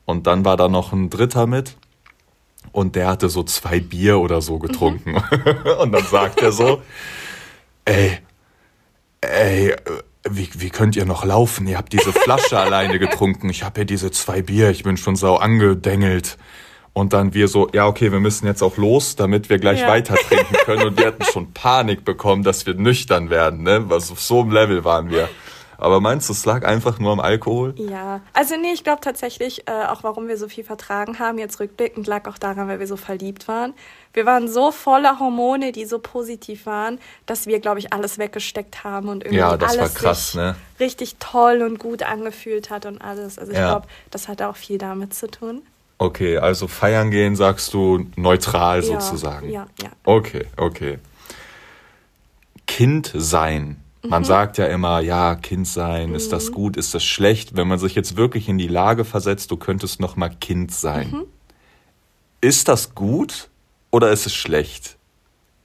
[0.06, 1.76] Und dann war da noch ein Dritter mit
[2.72, 5.14] und der hatte so zwei Bier oder so getrunken.
[5.80, 6.82] und dann sagt er so,
[7.90, 8.18] ey,
[9.20, 9.74] ey,
[10.28, 11.66] wie, wie könnt ihr noch laufen?
[11.66, 13.48] Ihr habt diese Flasche alleine getrunken.
[13.50, 14.70] Ich habe hier diese zwei Bier.
[14.70, 16.36] Ich bin schon sau angedengelt.
[16.92, 19.88] Und dann wir so, ja, okay, wir müssen jetzt auch los, damit wir gleich Ja.
[19.88, 20.88] weiter trinken können.
[20.88, 23.84] Und wir hatten schon Panik bekommen, dass wir nüchtern werden, ne?
[23.88, 25.28] Was auf so einem Level waren wir.
[25.80, 27.74] Aber meinst du, es lag einfach nur am Alkohol?
[27.76, 31.58] Ja, also nee, ich glaube tatsächlich, äh, auch warum wir so viel vertragen haben, jetzt
[31.60, 33.74] rückblickend, lag auch daran, weil wir so verliebt waren.
[34.12, 38.84] Wir waren so voller Hormone, die so positiv waren, dass wir, glaube ich, alles weggesteckt
[38.84, 40.56] haben und irgendwie Ja, das war alles krass, ne?
[40.78, 43.38] richtig toll und gut angefühlt hat und alles.
[43.38, 43.68] Also ich Ja.
[43.68, 45.62] glaube, das hat auch viel damit zu tun.
[45.98, 49.50] Okay, also feiern gehen sagst du neutral Ja, sozusagen.
[49.50, 49.90] Ja, ja.
[50.04, 50.98] Okay, okay.
[52.66, 53.76] Kind sein.
[54.02, 57.56] Man sagt ja immer, ja, Kind sein, ist das gut, ist das schlecht?
[57.56, 61.24] Wenn man sich jetzt wirklich in die Lage versetzt, du könntest noch mal Kind sein.
[62.40, 63.50] Ist das gut
[63.90, 64.96] oder ist es schlecht?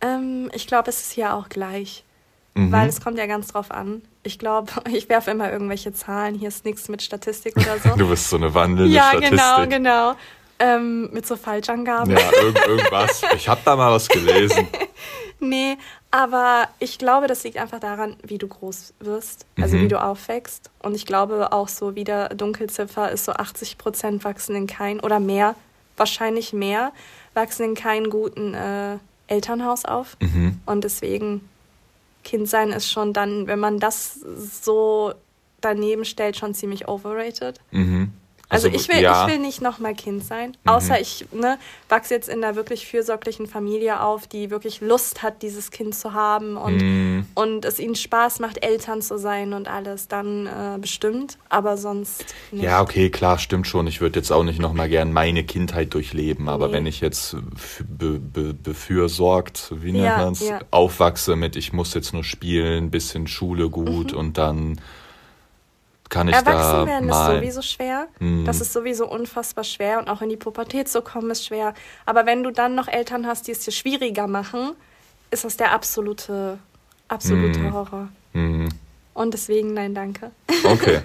[0.02, 2.04] Ähm, ich glaube, es ist hier auch gleich.
[2.56, 2.72] Mhm.
[2.72, 4.02] Weil es kommt ja ganz drauf an.
[4.24, 6.36] Ich glaube, ich werfe immer irgendwelche Zahlen.
[6.36, 7.90] Hier ist nichts mit Statistik oder so.
[7.98, 9.32] Du bist so eine wandelnde ja, Statistik.
[9.32, 10.16] genau, genau.
[10.58, 12.12] Ähm, mit so Falschangaben.
[12.12, 13.22] Ja, irgend, irgendwas.
[13.36, 14.68] Ich habe da mal was gelesen.
[15.40, 15.78] Nee,
[16.16, 19.82] aber ich glaube, das liegt einfach daran, wie du groß wirst, also Mhm.
[19.82, 20.72] wie du aufwächst.
[20.82, 25.20] Und ich glaube auch so wieder Dunkelziffer ist so 80 Prozent wachsen in kein oder
[25.20, 25.56] mehr,
[25.98, 26.94] wahrscheinlich mehr,
[27.34, 28.98] wachsen in keinem guten äh,
[29.28, 30.16] Elternhaus auf.
[30.22, 30.62] Mhm.
[30.66, 31.50] Und deswegen
[32.24, 34.14] Kind sein ist schon dann, wenn man das
[34.64, 35.14] so
[35.60, 37.60] daneben stellt, schon ziemlich overrated.
[37.72, 38.14] Mhm.
[38.56, 39.26] Also, ich will, ja.
[39.28, 41.58] ich will nicht nochmal Kind sein, außer ich ne,
[41.90, 46.14] wachse jetzt in einer wirklich fürsorglichen Familie auf, die wirklich Lust hat, dieses Kind zu
[46.14, 47.26] haben und, Mhm.
[47.36, 52.26] und es ihnen Spaß macht, Eltern zu sein und alles, dann äh, bestimmt, aber sonst
[52.52, 52.64] nicht.
[52.64, 53.88] Ja, okay, klar, stimmt schon.
[53.88, 56.74] Ich würde jetzt auch nicht nochmal gern meine Kindheit durchleben, aber Nee.
[56.74, 57.36] wenn ich jetzt
[57.88, 60.60] be, be, befürsorgt, wie nennt Ja, man's, ja.
[60.72, 64.18] aufwachse mit, ich muss jetzt nur spielen, bisschen Schule gut Mhm.
[64.18, 64.80] und dann
[66.10, 67.34] kann ich Erwachsen da werden mal.
[67.36, 68.08] ist sowieso schwer.
[68.20, 68.46] Mhm.
[68.46, 71.74] Das ist sowieso unfassbar schwer und auch in die Pubertät zu kommen ist schwer.
[72.06, 74.74] Aber wenn du dann noch Eltern hast, die es dir schwieriger machen,
[75.32, 76.60] ist das der absolute,
[77.08, 77.74] absolute Mhm.
[77.74, 78.08] Horror.
[78.34, 78.70] Mhm.
[79.14, 80.32] Und deswegen nein, danke.
[80.64, 81.02] Okay.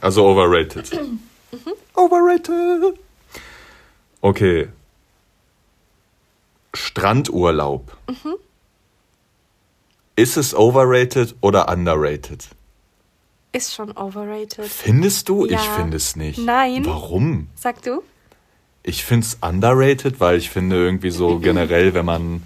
[0.00, 0.90] Also overrated.
[1.94, 2.98] Overrated.
[4.20, 4.68] Okay.
[6.74, 7.96] Strandurlaub.
[10.16, 12.48] Ist es overrated oder underrated?
[13.58, 14.66] Ist schon overrated.
[14.66, 15.44] Findest du?
[15.44, 15.58] Ja.
[15.58, 16.38] Ich finde es nicht.
[16.38, 16.86] Nein.
[16.86, 17.48] Warum?
[17.56, 18.04] Sag du?
[18.84, 22.44] Ich finde es underrated, weil ich finde irgendwie so generell, wenn man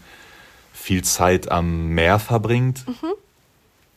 [0.73, 2.87] viel Zeit am Meer verbringt,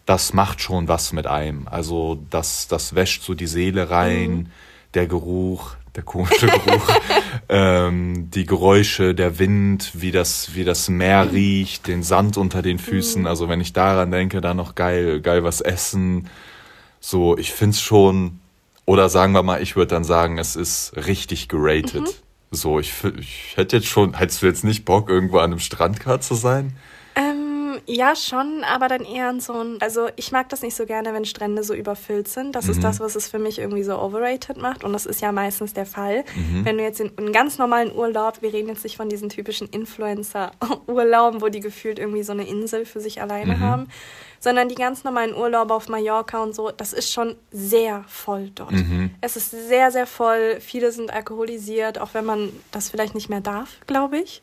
[0.05, 1.69] das macht schon was mit einem.
[1.69, 4.51] Also das, das wäscht so die Seele rein,
[4.93, 6.89] der Geruch, der komische Geruch,
[7.47, 12.77] ähm, die Geräusche, der Wind, wie das, wie das Meer riecht, den Sand unter den
[12.77, 13.25] Füßen.
[13.25, 16.27] Also wenn ich daran denke, dann noch geil, geil was essen.
[17.07, 18.39] So, ich find's schon,
[18.87, 22.23] oder sagen wir mal, ich würde dann sagen, es ist richtig geratet.
[22.49, 25.99] So, ich, ich hätte jetzt schon, hättest du jetzt nicht Bock, irgendwo an einem Strand
[25.99, 26.75] gerade zu sein?
[27.13, 29.77] Ähm, ja, schon, aber dann eher an so ein.
[29.81, 32.55] Also, ich mag das nicht so gerne, wenn Strände so überfüllt sind.
[32.55, 34.83] Das ist das, was es für mich irgendwie so overrated macht.
[34.83, 36.23] Und das ist ja meistens der Fall.
[36.63, 39.67] Wenn du jetzt in einen ganz normalen Urlaub, wir reden jetzt nicht von diesen typischen
[39.67, 43.89] Influencer-Urlauben, wo die gefühlt irgendwie so eine Insel für sich alleine haben,
[44.45, 48.71] sondern die ganz normalen Urlaube auf Mallorca und so, das ist schon sehr voll dort.
[49.19, 50.57] Es ist sehr, sehr voll.
[50.61, 54.41] Viele sind alkoholisiert, auch wenn man das vielleicht nicht mehr darf, glaube ich.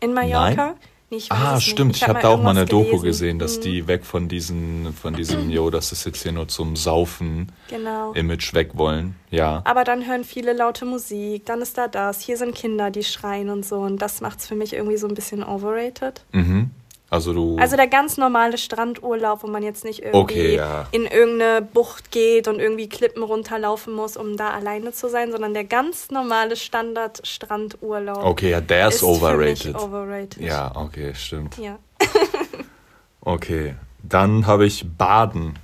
[0.00, 0.66] In Mallorca.
[0.68, 0.74] Nein?
[1.10, 1.94] Nee, Ah, stimmt.
[1.94, 3.04] Ich, hab habe da auch mal eine irgendwas Doku gelesen.
[3.04, 3.62] gesehen, dass Mhm.
[3.62, 8.12] die weg von diesen, von diesem, yo, das ist jetzt hier nur zum Saufen Genau.
[8.14, 9.14] Image weg wollen.
[9.30, 9.60] Ja.
[9.66, 13.50] Aber dann hören viele laute Musik, dann ist da das, hier sind Kinder, die schreien
[13.50, 13.76] und so.
[13.80, 16.24] Und das macht es für mich irgendwie so ein bisschen overrated.
[16.32, 16.70] Mhm.
[17.12, 17.58] Also du.
[17.58, 20.86] Also der ganz normale Strandurlaub, wo man jetzt nicht irgendwie Okay, ja.
[20.92, 25.52] in irgendeine Bucht geht und irgendwie Klippen runterlaufen muss, um da alleine zu sein, sondern
[25.52, 29.74] der ganz normale Standard-Strandurlaub okay, ja, der ist, overrated.
[29.74, 30.40] overrated.
[30.42, 31.58] Ja, okay, stimmt.
[31.58, 31.78] Ja.
[33.24, 33.76] Okay.
[34.02, 35.56] Dann habe ich Baden.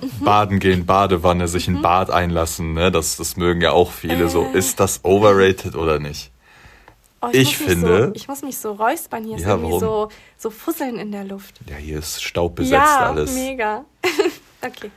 [0.00, 0.24] Mhm.
[0.24, 2.92] Baden gehen, Badewanne, sich in Bad einlassen, ne?
[2.92, 4.28] Das, das mögen ja auch viele.
[4.28, 6.30] So, ist das overrated oder nicht?
[7.22, 9.24] Oh, Ich mich finde- So, ich muss mich so räuspern.
[9.24, 9.80] Hier ist Ja, irgendwie warum?
[9.80, 11.60] so, so Fusseln in der Luft.
[11.68, 13.34] Ja, hier ist staubbesetzt ja, alles.
[13.34, 13.84] mega.
[14.62, 14.90] okay.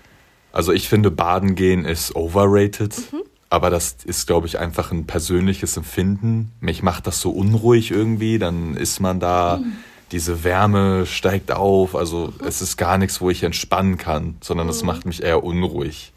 [0.54, 2.96] Also ich finde, Baden gehen ist overrated.
[3.12, 3.24] Mhm.
[3.50, 6.52] Aber das ist, glaube ich, einfach ein persönliches Empfinden.
[6.60, 8.40] Mich macht das so unruhig irgendwie.
[8.40, 9.74] Dann ist man da, Mhm.
[10.12, 11.94] diese Wärme steigt auf.
[11.96, 14.72] Also es ist gar nichts, wo ich entspannen kann, sondern Mhm.
[14.72, 16.14] es macht mich eher unruhig.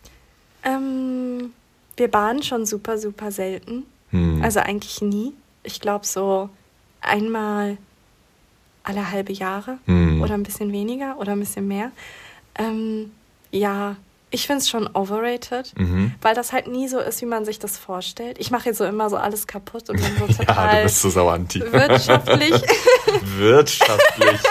[0.62, 1.52] Ähm,
[1.96, 3.84] wir baden schon super, super selten.
[4.10, 4.40] Hm.
[4.42, 5.32] Also eigentlich nie.
[5.66, 6.48] Ich glaube so
[7.00, 7.76] einmal
[8.84, 10.22] alle halbe Jahre Hm.
[10.22, 11.90] oder ein bisschen weniger oder ein bisschen mehr.
[12.58, 13.12] Ähm,
[13.50, 13.96] ja,
[14.30, 16.14] ich finde es schon overrated, Mhm.
[16.22, 18.38] weil das halt nie so ist, wie man sich das vorstellt.
[18.38, 21.00] Ich mache jetzt so immer so alles kaputt und bin so Ja, du total bist
[21.02, 21.60] so sauer anti.
[21.60, 22.52] wirtschaftlich.
[23.36, 24.40] wirtschaftlich.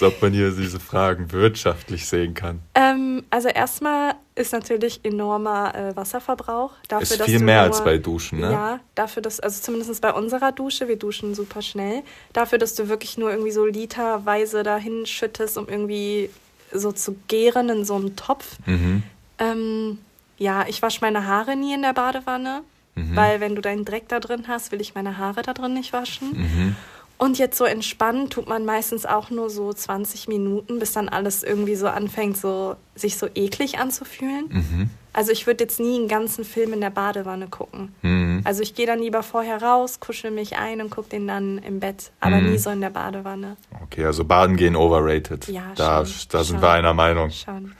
[0.00, 2.60] Als ob man hier diese Fragen wirtschaftlich sehen kann.
[2.74, 6.72] ähm, also erstmal ist natürlich enormer äh, Wasserverbrauch.
[6.86, 8.52] Dafür, Ist viel mehr nur, als bei Duschen, ne?
[8.52, 12.88] Ja, dafür, dass, also zumindest bei unserer Dusche, wir duschen super schnell, dafür, dass du
[12.88, 16.30] wirklich nur irgendwie so literweise dahin schüttest, um irgendwie
[16.72, 18.56] so zu gären in so einem Topf.
[18.66, 19.02] Mhm.
[19.40, 19.98] Ähm,
[20.38, 22.62] ja, ich wasche meine Haare nie in der Badewanne,
[22.94, 23.16] Mhm.
[23.16, 25.92] weil wenn du deinen Dreck da drin hast, will ich meine Haare da drin nicht
[25.92, 26.30] waschen.
[26.32, 26.76] Mhm.
[27.18, 31.42] Und jetzt so entspannen tut man meistens auch nur so 20 Minuten, bis dann alles
[31.42, 34.44] irgendwie so anfängt, so, sich so eklig anzufühlen.
[34.48, 34.90] Mhm.
[35.12, 37.92] Also ich würde jetzt nie einen ganzen Film in der Badewanne gucken.
[38.02, 38.42] Mhm.
[38.44, 41.80] Also ich gehe dann lieber vorher raus, kuschel mich ein und gucke den dann im
[41.80, 42.52] Bett, aber Mhm.
[42.52, 43.56] nie so in der Badewanne.
[43.82, 45.48] Okay, also Baden gehen overrated.
[45.48, 46.62] Ja, da, schon, da sind schon.
[46.62, 47.30] wir einer Meinung.
[47.32, 47.72] Schon.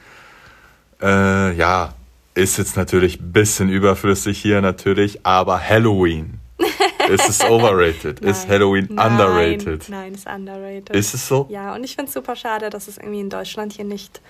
[1.01, 1.95] Äh, ja,
[2.35, 6.38] ist jetzt natürlich ein bisschen überflüssig hier natürlich, aber Halloween.
[7.09, 8.21] Ist es overrated?
[8.21, 8.51] ist Nein.
[8.55, 9.89] Halloween Nein, underrated?
[9.89, 10.91] Nein, ist underrated.
[10.95, 11.47] Ist es so?
[11.51, 14.21] Ja, und ich finde es super schade, dass es irgendwie in Deutschland hier nicht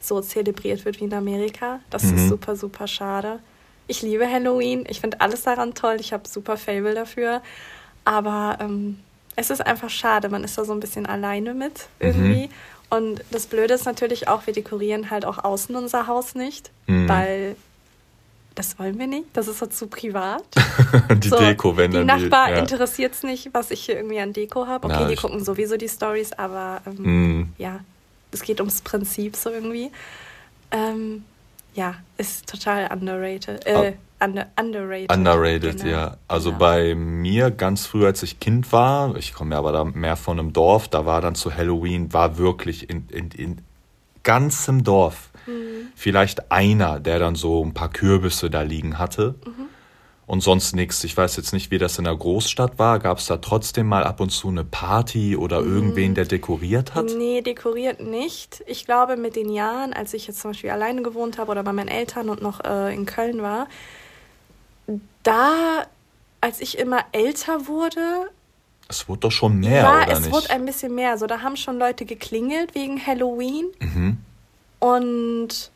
[0.00, 1.80] so zelebriert wird wie in Amerika.
[1.90, 2.16] Das Mhm.
[2.16, 3.38] ist super, super schade.
[3.86, 4.84] Ich liebe Halloween.
[4.88, 5.96] Ich finde alles daran toll.
[6.00, 7.42] Ich habe super Fable dafür.
[8.04, 8.98] Aber ähm,
[9.36, 10.28] es ist einfach schade.
[10.28, 12.48] Man ist da so ein bisschen alleine mit irgendwie.
[12.90, 17.08] Und das Blöde ist natürlich auch, wir dekorieren halt auch außen unser Haus nicht, Mhm.
[17.08, 17.56] weil
[18.54, 19.24] das wollen wir nicht.
[19.32, 20.42] Das ist so zu privat.
[21.22, 22.56] die So, Deko, wenn die dann Nachbar ja.
[22.58, 24.86] interessiert es nicht, was ich hier irgendwie an Deko habe.
[24.88, 27.52] Okay, Ja, die gucken sowieso die Stories, aber ähm, Mhm.
[27.58, 27.80] ja,
[28.30, 29.90] es geht ums Prinzip so irgendwie.
[30.70, 31.24] Ähm,
[31.74, 33.64] ja, ist total underrated.
[33.66, 35.10] Äh, under, underrated.
[35.16, 36.16] Underrated, Genau, ja.
[36.28, 36.58] Also genau.
[36.60, 40.38] bei mir ganz früh, als ich Kind war, ich komme ja aber da mehr von
[40.38, 43.58] einem Dorf, da war dann zu Halloween, war wirklich in, in, in
[44.22, 45.30] ganzem Dorf.
[45.46, 45.88] Mhm.
[45.94, 49.34] vielleicht einer, der dann so ein paar Kürbisse da liegen hatte.
[49.44, 49.66] Mhm.
[50.24, 51.02] Und sonst nichts.
[51.04, 53.00] Ich weiß jetzt nicht, wie das in der Großstadt war.
[53.00, 55.74] Gab es da trotzdem mal ab und zu eine Party oder mhm.
[55.74, 57.06] irgendwen, der dekoriert hat?
[57.16, 58.62] Nee, dekoriert nicht.
[58.66, 61.72] Ich glaube, mit den Jahren, als ich jetzt zum Beispiel alleine gewohnt habe oder bei
[61.72, 63.66] meinen Eltern und noch äh, in Köln war,
[65.22, 65.86] da,
[66.40, 68.30] als ich immer älter wurde,
[68.88, 70.32] es wurde doch schon mehr, ja, oder es nicht?
[70.32, 71.12] wurde ein bisschen mehr.
[71.12, 73.66] Also da haben schon Leute geklingelt wegen Halloween.
[73.80, 74.18] Mhm.
[74.82, 75.70] Und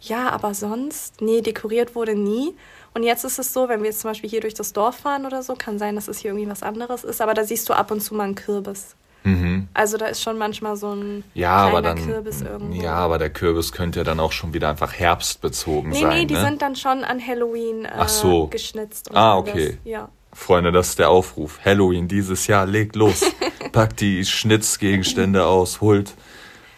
[0.00, 2.54] ja, aber sonst, nee, dekoriert wurde nie.
[2.94, 5.26] Und jetzt ist es so, wenn wir jetzt zum Beispiel hier durch das Dorf fahren
[5.26, 7.74] oder so, kann sein, dass es hier irgendwie was anderes ist, aber da siehst du
[7.74, 8.96] ab und zu mal einen Kürbis.
[9.24, 9.68] Mhm.
[9.74, 12.82] Also da ist schon manchmal so ein ja, kleiner aber dann, Kürbis irgendwo.
[12.82, 16.08] Ja, aber der Kürbis könnte ja dann auch schon wieder einfach herbstbezogen nee, sein.
[16.08, 16.40] Nee, nee, die ne?
[16.40, 18.46] sind dann schon an Halloween äh, so.
[18.46, 19.14] geschnitzt.
[19.14, 19.76] ah, okay.
[19.84, 20.08] Ja.
[20.32, 21.60] Freunde, das ist der Aufruf.
[21.62, 23.20] Halloween dieses Jahr, legt los.
[23.72, 26.14] Packt die Schnitzgegenstände aus, holt.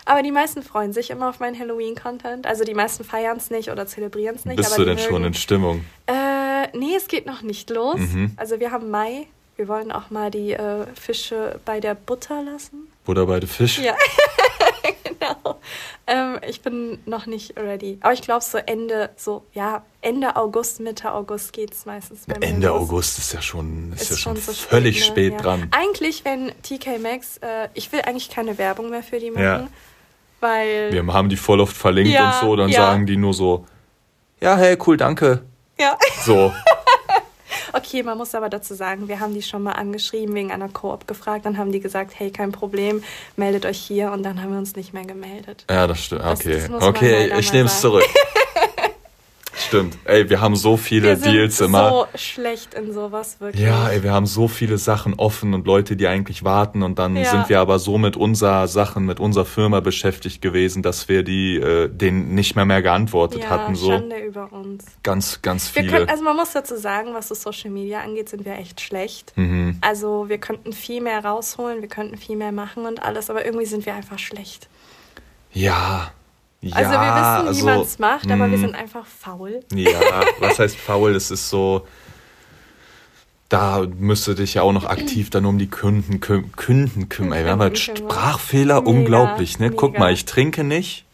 [0.05, 2.47] Aber die meisten freuen sich immer auf meinen Halloween-Content.
[2.47, 4.57] Also die meisten feiern es nicht oder zelebrieren es nicht.
[4.57, 5.09] Bist du denn mögen...
[5.09, 5.85] schon in Stimmung?
[6.07, 7.99] Äh, nee, es geht noch nicht los.
[7.99, 8.33] Mhm.
[8.37, 9.27] Also wir haben Mai.
[9.57, 12.89] Wir wollen auch mal die äh, Fische bei der Butter lassen.
[13.05, 13.79] Butter bei der Fisch?
[13.79, 13.95] Ja.
[15.05, 15.61] genau.
[16.07, 17.99] Ähm, ich bin noch nicht ready.
[18.01, 22.35] Aber ich glaube, so Ende, so, ja, Ende August, Mitte August geht es meistens bei
[22.35, 25.13] Ende mir August ist ja schon, ist, ist ja schon, schon so völlig spät, ne?
[25.13, 25.39] spät ja.
[25.39, 25.69] dran.
[25.71, 29.69] Eigentlich, wenn TK Maxx, äh, ich will eigentlich keine Werbung mehr für die machen, ja.
[30.43, 30.93] Weil...
[30.93, 33.65] Wir haben die voll oft verlinkt ja, und so, dann sagen die nur so,
[34.41, 35.43] ja, hey, cool, danke.
[35.79, 35.97] Ja.
[36.25, 36.53] So.
[37.75, 41.07] Okay, man muss aber dazu sagen, wir haben die schon mal angeschrieben, wegen einer Koop
[41.07, 41.47] gefragt.
[41.47, 43.03] Dann haben die gesagt, hey, kein Problem,
[43.37, 44.13] meldet euch hier.
[44.13, 45.65] Und dann haben wir uns nicht mehr gemeldet.
[45.71, 46.23] Ja, das stimmt.
[46.25, 48.05] Okay, das, das okay ich nehme es zurück.
[49.73, 49.99] Stimmt.
[50.05, 51.89] Ey, wir haben so viele wir sind Deals immer.
[51.89, 53.65] so schlecht in sowas, wirklich.
[53.65, 57.17] Ja, ey, wir haben so viele Sachen offen und Leute, die eigentlich warten und dann
[57.17, 57.25] ja.
[57.25, 61.57] sind wir aber so mit unserer Sachen, mit unserer Firma beschäftigt gewesen, dass wir die
[61.57, 63.75] äh, denen nicht mehr mehr geantwortet ja, hatten.
[63.75, 63.91] So.
[63.91, 64.85] Schande über uns.
[65.03, 65.91] Ganz, ganz viele.
[65.91, 69.33] Können, also man muss dazu sagen, was so Social Media angeht, sind wir echt schlecht.
[69.37, 69.79] Mhm.
[69.81, 73.67] Also wir könnten viel mehr rausholen, wir könnten viel mehr machen und alles, aber irgendwie
[73.67, 74.69] sind wir einfach schlecht.
[75.53, 76.13] Ja,
[76.63, 78.61] ja, also wir wissen, wie also, man es macht, aber wir hm.
[78.61, 79.61] sind einfach faul.
[79.75, 81.15] Ja, was heißt faul?
[81.17, 81.87] Es ist so,
[83.49, 87.39] da müsste dich ja auch noch aktiv dann um die Kunden, Kunden kümmern.
[87.39, 89.59] Ey, wir haben halt Sprachfehler, mega, unglaublich.
[89.59, 89.67] Ne?
[89.67, 89.77] Mega.
[89.79, 91.05] Guck mal, ich trinke nicht,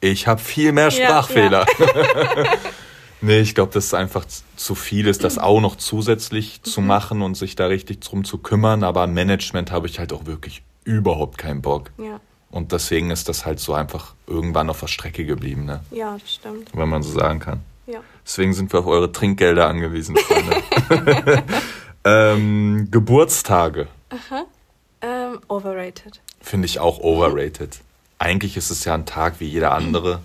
[0.00, 1.66] ich habe viel mehr Sprachfehler.
[1.78, 2.52] Ja, ja.
[3.20, 4.24] nee, ich glaube, das ist einfach
[4.56, 6.86] zu viel ist, das auch noch zusätzlich zu mhm.
[6.86, 8.82] machen und sich da richtig drum zu kümmern.
[8.82, 11.90] Aber an Management habe ich halt auch wirklich überhaupt keinen Bock.
[11.98, 12.18] Ja.
[12.56, 15.66] Und deswegen ist das halt so einfach irgendwann auf der Strecke geblieben.
[15.66, 15.84] Ne?
[15.90, 16.70] Ja, das stimmt.
[16.72, 17.60] Wenn man so sagen kann.
[17.86, 18.00] Ja.
[18.24, 21.42] Deswegen sind wir auf eure Trinkgelder angewiesen, Freunde.
[22.04, 23.88] ähm, Geburtstage.
[24.08, 24.46] Aha.
[25.02, 26.22] Ähm, overrated.
[26.40, 27.78] Finde ich auch overrated.
[28.18, 30.20] Eigentlich ist es ja ein Tag wie jeder andere.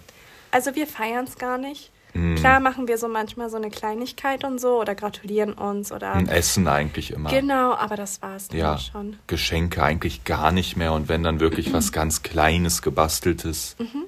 [0.51, 1.91] Also wir feiern es gar nicht.
[2.13, 2.35] Mm.
[2.35, 6.13] Klar machen wir so manchmal so eine Kleinigkeit und so oder gratulieren uns oder.
[6.13, 7.29] Ein Essen eigentlich immer.
[7.29, 9.17] Genau, aber das war es dann ja, schon.
[9.27, 13.75] Geschenke eigentlich gar nicht mehr und wenn dann wirklich was ganz Kleines, gebasteltes.
[13.79, 14.05] Mhm.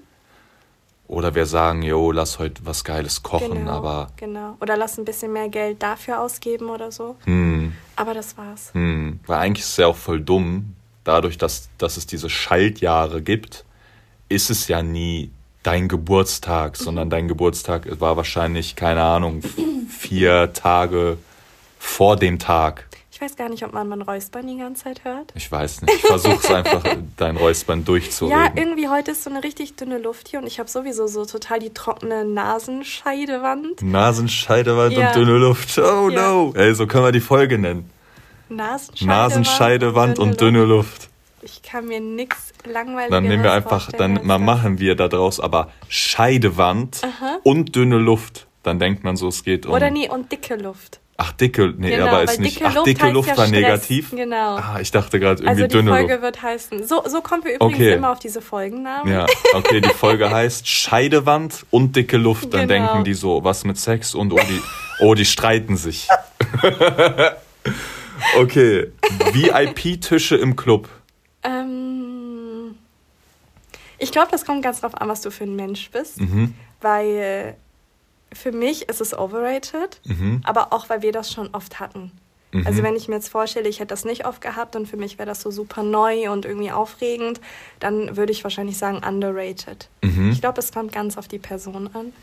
[1.07, 4.07] Oder wir sagen, jo, lass heute was Geiles kochen, genau, aber.
[4.15, 4.57] Genau.
[4.61, 7.17] Oder lass ein bisschen mehr Geld dafür ausgeben oder so.
[7.25, 7.73] Hm.
[7.95, 8.73] Aber das war's.
[8.73, 9.19] Hm.
[9.27, 13.65] Weil eigentlich ist es ja auch voll dumm, dadurch, dass, dass es diese Schaltjahre gibt,
[14.29, 15.29] ist es ja nie
[15.63, 19.41] dein Geburtstag, sondern dein Geburtstag war wahrscheinlich, keine Ahnung,
[19.89, 21.17] vier Tage
[21.79, 22.87] vor dem Tag.
[23.11, 25.31] Ich weiß gar nicht, ob man mein Räuspern die ganze Zeit hört.
[25.35, 25.93] Ich weiß nicht.
[25.93, 26.83] Ich versuche es einfach,
[27.17, 28.37] dein Räuspern durchzureden.
[28.37, 31.23] Ja, irgendwie heute ist so eine richtig dünne Luft hier und ich habe sowieso so
[31.25, 33.81] total die trockene Nasenscheidewand.
[33.81, 35.07] Nasenscheidewand ja.
[35.07, 35.77] und dünne Luft.
[35.77, 36.31] Oh ja.
[36.31, 36.53] no.
[36.55, 37.89] Ey, so können wir die Folge nennen.
[38.49, 40.69] Nasenscheidewand, Nasenscheidewand und dünne Luft.
[40.69, 41.12] Und dünne Luft.
[41.43, 45.39] Ich kann mir nichts langweiliges Dann nehmen wir einfach, dann mal machen wir da draus
[45.39, 47.39] aber Scheidewand Aha.
[47.43, 48.47] und dünne Luft.
[48.63, 49.73] Dann denkt man so, es geht um.
[49.73, 50.99] Oder nee, und dicke Luft.
[51.15, 52.55] Ach, dicke, nee, genau, aber ist nicht.
[52.55, 53.61] Dicke ach, Luft dicke Luft ja war Stress.
[53.61, 54.11] negativ.
[54.11, 54.55] Genau.
[54.55, 55.99] Ah, ich dachte gerade irgendwie dünne Luft.
[55.99, 56.87] Also die Folge wird heißen.
[56.87, 57.93] So, so kommen wir übrigens okay.
[57.93, 59.11] immer auf diese Folgennamen.
[59.11, 62.53] Ja, okay, die Folge heißt Scheidewand und dicke Luft.
[62.53, 62.87] Dann genau.
[62.87, 64.61] denken die so, was mit Sex und oh, die,
[65.01, 66.07] oh, die streiten sich.
[68.39, 68.91] okay,
[69.33, 70.89] VIP-Tische im Club.
[71.43, 72.75] Ähm,
[73.97, 76.19] ich glaube, das kommt ganz drauf an, was du für ein Mensch bist.
[76.19, 76.53] Mhm.
[76.81, 77.55] Weil
[78.33, 80.41] für mich ist es overrated, mhm.
[80.43, 82.11] aber auch, weil wir das schon oft hatten.
[82.51, 82.67] Mhm.
[82.67, 85.17] Also wenn ich mir jetzt vorstelle, ich hätte das nicht oft gehabt und für mich
[85.17, 87.41] wäre das so super neu und irgendwie aufregend,
[87.79, 89.89] dann würde ich wahrscheinlich sagen underrated.
[90.01, 90.31] Mhm.
[90.31, 92.13] Ich glaube, es kommt ganz auf die Person an.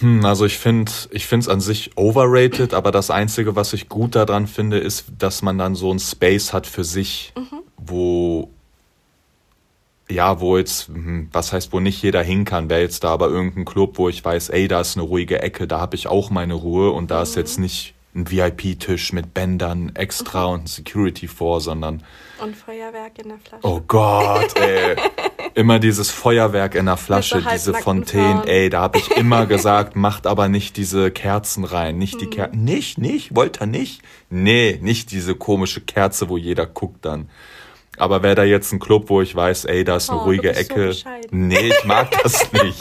[0.00, 3.88] Hm, also ich finde ich finde es an sich overrated, aber das Einzige, was ich
[3.88, 7.62] gut daran finde, ist, dass man dann so ein Space hat für sich, mhm.
[7.76, 8.50] wo
[10.08, 13.28] ja, wo jetzt, hm, was heißt, wo nicht jeder hin kann, wäre jetzt da aber
[13.28, 16.30] irgendein Club, wo ich weiß, ey, da ist eine ruhige Ecke, da habe ich auch
[16.30, 17.22] meine Ruhe und da mhm.
[17.22, 20.54] ist jetzt nicht ein VIP-Tisch mit Bändern extra mhm.
[20.54, 22.02] und Security vor, sondern.
[22.42, 23.66] Und Feuerwerk in der Flasche.
[23.66, 24.96] Oh Gott, ey.
[25.56, 29.96] immer dieses Feuerwerk in der Flasche, so diese Fontänen, ey, da habe ich immer gesagt,
[29.96, 32.30] macht aber nicht diese Kerzen rein, nicht die mhm.
[32.30, 32.64] Kerzen.
[32.64, 34.02] Nicht, nicht, wollt ihr nicht?
[34.28, 37.30] Nee, nicht diese komische Kerze, wo jeder guckt dann.
[37.96, 40.54] Aber wäre da jetzt ein Club, wo ich weiß, ey, da ist eine oh, ruhige
[40.54, 40.92] Ecke.
[40.92, 42.78] So nee, ich mag das nicht.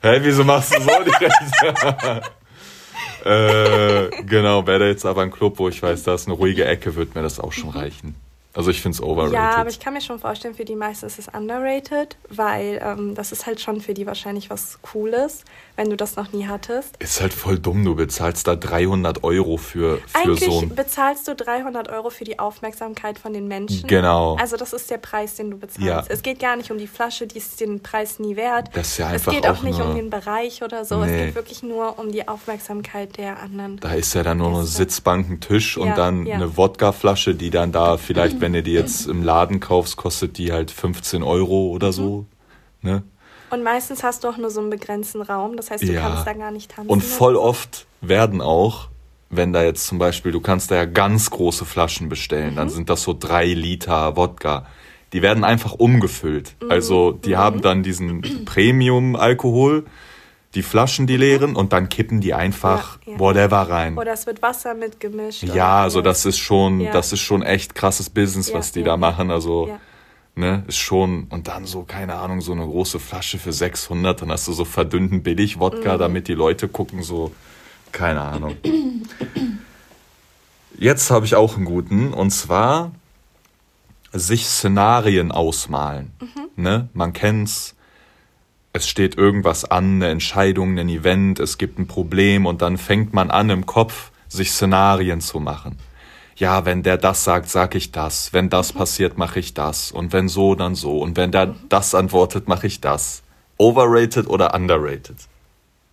[0.00, 1.20] Hä, wieso machst du so nicht?
[3.26, 6.64] äh, genau, wäre da jetzt aber ein Club, wo ich weiß, da ist eine ruhige
[6.64, 7.76] Ecke, wird mir das auch schon mhm.
[7.76, 8.14] reichen.
[8.54, 9.34] Also ich finde es overrated.
[9.34, 13.14] Ja, aber ich kann mir schon vorstellen, für die meisten ist es underrated, weil ähm,
[13.14, 15.44] das ist halt schon für die wahrscheinlich was Cooles,
[15.78, 16.96] wenn du das noch nie hattest.
[16.98, 20.74] Ist halt voll dumm, du bezahlst da 300 Euro für, für Eigentlich so ein...
[20.74, 23.86] bezahlst du 300 Euro für die Aufmerksamkeit von den Menschen.
[23.86, 24.34] Genau.
[24.40, 25.86] Also das ist der Preis, den du bezahlst.
[25.86, 26.04] Ja.
[26.08, 28.70] Es geht gar nicht um die Flasche, die ist den Preis nie wert.
[28.72, 31.12] Das ist ja einfach Es geht auch, auch nicht um den Bereich oder so, nee.
[31.12, 33.76] es geht wirklich nur um die Aufmerksamkeit der anderen.
[33.78, 36.34] Da ist ja dann nur eine Sitzbank, ein Tisch ja, und dann ja.
[36.34, 40.50] eine Wodkaflasche, die dann da vielleicht, wenn du die jetzt im Laden kaufst, kostet die
[40.50, 42.26] halt 15 Euro oder so.
[42.82, 42.90] Mhm.
[42.90, 43.02] Ne?
[43.50, 46.00] Und meistens hast du auch nur so einen begrenzten Raum, das heißt, du ja.
[46.00, 46.90] kannst da gar nicht tanzen.
[46.90, 48.88] Und voll oft werden auch,
[49.30, 52.56] wenn da jetzt zum Beispiel, du kannst da ja ganz große Flaschen bestellen, mhm.
[52.56, 54.66] dann sind das so drei Liter Wodka.
[55.12, 56.54] Die werden einfach umgefüllt.
[56.62, 56.70] Mhm.
[56.70, 57.38] Also die mhm.
[57.38, 59.86] haben dann diesen Premium-Alkohol,
[60.54, 63.18] die Flaschen, die leeren, und dann kippen die einfach ja, ja.
[63.18, 63.98] whatever rein.
[63.98, 65.42] Oder es wird Wasser mitgemischt.
[65.42, 69.30] Ja, also das ist schon, das ist schon echt krasses Business, was die da machen.
[69.30, 69.78] Also
[70.38, 74.30] ne, ist schon, und dann so, keine Ahnung, so eine große Flasche für 600, dann
[74.30, 75.98] hast du so verdünnten Billig-Wodka, mhm.
[75.98, 77.32] damit die Leute gucken, so,
[77.92, 78.56] keine Ahnung.
[80.78, 82.92] Jetzt habe ich auch einen guten, und zwar
[84.12, 86.12] sich Szenarien ausmalen.
[86.20, 86.62] Mhm.
[86.62, 86.88] Ne?
[86.94, 87.74] Man kennt's,
[88.72, 93.12] es steht irgendwas an, eine Entscheidung, ein Event, es gibt ein Problem und dann fängt
[93.12, 95.78] man an im Kopf, sich Szenarien zu machen
[96.38, 98.32] ja, wenn der das sagt, sag ich das.
[98.32, 98.78] Wenn das mhm.
[98.78, 99.90] passiert, mache ich das.
[99.90, 101.00] Und wenn so, dann so.
[101.00, 101.56] Und wenn der mhm.
[101.68, 103.22] das antwortet, mache ich das.
[103.58, 105.16] Overrated oder underrated?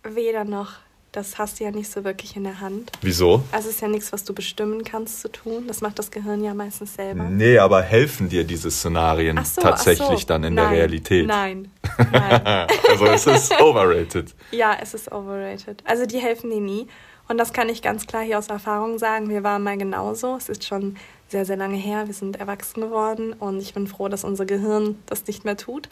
[0.04, 0.74] Weder noch.
[1.10, 2.92] Das hast du ja nicht so wirklich in der Hand.
[3.00, 3.42] Wieso?
[3.50, 5.64] Also es ist ja nichts, was du bestimmen kannst zu tun.
[5.66, 7.24] Das macht das Gehirn ja meistens selber.
[7.24, 10.26] Nee, aber helfen dir diese Szenarien so, tatsächlich so.
[10.26, 10.68] dann in Nein.
[10.68, 11.26] der Realität?
[11.26, 11.70] Nein.
[12.12, 12.66] Nein.
[12.90, 14.34] also es ist overrated.
[14.50, 15.82] Ja, es ist overrated.
[15.86, 16.86] Also die helfen dir nie.
[17.28, 19.28] Und das kann ich ganz klar hier aus Erfahrung sagen.
[19.28, 20.36] Wir waren mal genauso.
[20.36, 20.96] Es ist schon
[21.28, 22.06] sehr, sehr lange her.
[22.06, 25.88] Wir sind erwachsen geworden und ich bin froh, dass unser Gehirn das nicht mehr tut.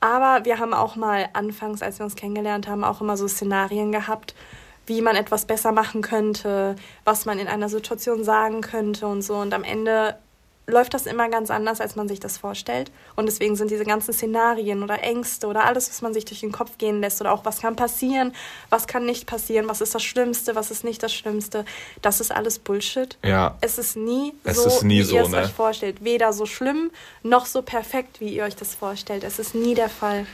[0.00, 3.92] Aber wir haben auch mal anfangs, als wir uns kennengelernt haben, auch immer so Szenarien
[3.92, 4.34] gehabt,
[4.86, 9.36] wie man etwas besser machen könnte, was man in einer Situation sagen könnte und so.
[9.36, 10.16] Und am Ende
[10.70, 12.90] läuft das immer ganz anders, als man sich das vorstellt.
[13.16, 16.52] Und deswegen sind diese ganzen Szenarien oder Ängste oder alles, was man sich durch den
[16.52, 18.32] Kopf gehen lässt oder auch was kann passieren,
[18.68, 21.64] was kann nicht passieren, was ist das Schlimmste, was ist nicht das Schlimmste,
[22.02, 23.18] das ist alles Bullshit.
[23.24, 23.56] Ja.
[23.60, 25.38] Es ist nie es so, ist nie wie so, ihr es ne?
[25.38, 26.04] euch vorstellt.
[26.04, 26.90] Weder so schlimm
[27.22, 29.24] noch so perfekt, wie ihr euch das vorstellt.
[29.24, 30.26] Es ist nie der Fall.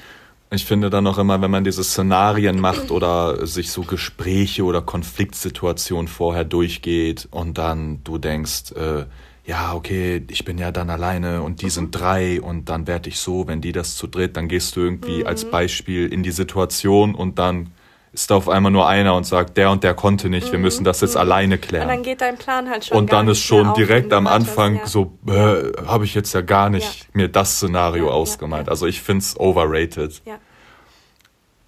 [0.51, 4.81] Ich finde dann auch immer, wenn man diese Szenarien macht oder sich so Gespräche oder
[4.81, 9.07] Konfliktsituationen vorher durchgeht und dann du denkst, äh,
[9.47, 13.21] ja, okay, ich bin ja dann alleine und die sind drei und dann werde ich
[13.21, 15.27] so, wenn die das zu dritt, dann gehst du irgendwie mhm.
[15.27, 17.71] als Beispiel in die Situation und dann
[18.13, 20.83] ist da auf einmal nur einer und sagt, der und der konnte nicht, wir müssen
[20.83, 21.21] das jetzt mhm.
[21.21, 21.89] alleine klären.
[21.89, 22.97] Und dann geht dein Plan halt schon.
[22.97, 24.87] Und dann ist schon direkt am Anfang ja.
[24.87, 27.07] so, äh, habe ich jetzt ja gar nicht ja.
[27.13, 28.69] mir das Szenario ja, ausgemalt.
[28.69, 30.23] Also ich finde es overrated.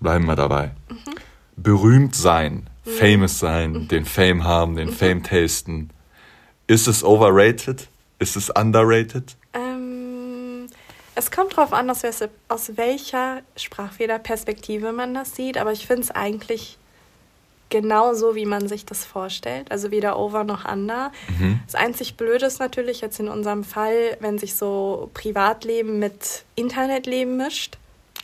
[0.00, 0.72] Bleiben wir dabei.
[0.88, 0.96] Mhm.
[1.56, 2.90] Berühmt sein, mhm.
[2.90, 3.88] famous sein, mhm.
[3.88, 4.94] den Fame haben, den mhm.
[4.94, 5.90] Fame tasten
[6.68, 7.88] ist es overrated?
[8.20, 9.36] Ist es underrated?
[9.52, 10.68] Ähm,
[11.16, 12.02] es kommt darauf an, aus,
[12.48, 16.78] aus welcher Sprachfehlerperspektive man das sieht, aber ich finde es eigentlich
[17.70, 19.70] genau so, wie man sich das vorstellt.
[19.70, 21.10] Also weder over noch under.
[21.38, 21.60] Mhm.
[21.66, 27.36] Das einzig Blöde ist natürlich jetzt in unserem Fall, wenn sich so Privatleben mit Internetleben
[27.36, 27.78] mischt.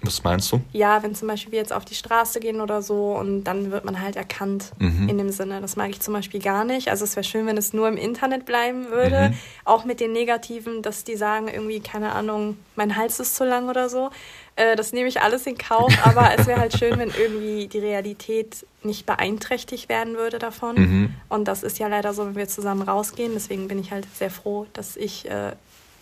[0.05, 0.61] Was meinst du?
[0.73, 3.85] Ja, wenn zum Beispiel wir jetzt auf die Straße gehen oder so und dann wird
[3.85, 5.09] man halt erkannt mhm.
[5.09, 5.61] in dem Sinne.
[5.61, 6.89] Das mag ich zum Beispiel gar nicht.
[6.89, 9.31] Also es wäre schön, wenn es nur im Internet bleiben würde.
[9.31, 9.35] Mhm.
[9.65, 13.69] Auch mit den Negativen, dass die sagen irgendwie, keine Ahnung, mein Hals ist zu lang
[13.69, 14.11] oder so.
[14.57, 17.79] Äh, das nehme ich alles in Kauf, aber es wäre halt schön, wenn irgendwie die
[17.79, 20.77] Realität nicht beeinträchtigt werden würde davon.
[20.77, 21.15] Mhm.
[21.29, 23.33] Und das ist ja leider so, wenn wir zusammen rausgehen.
[23.35, 25.53] Deswegen bin ich halt sehr froh, dass ich äh,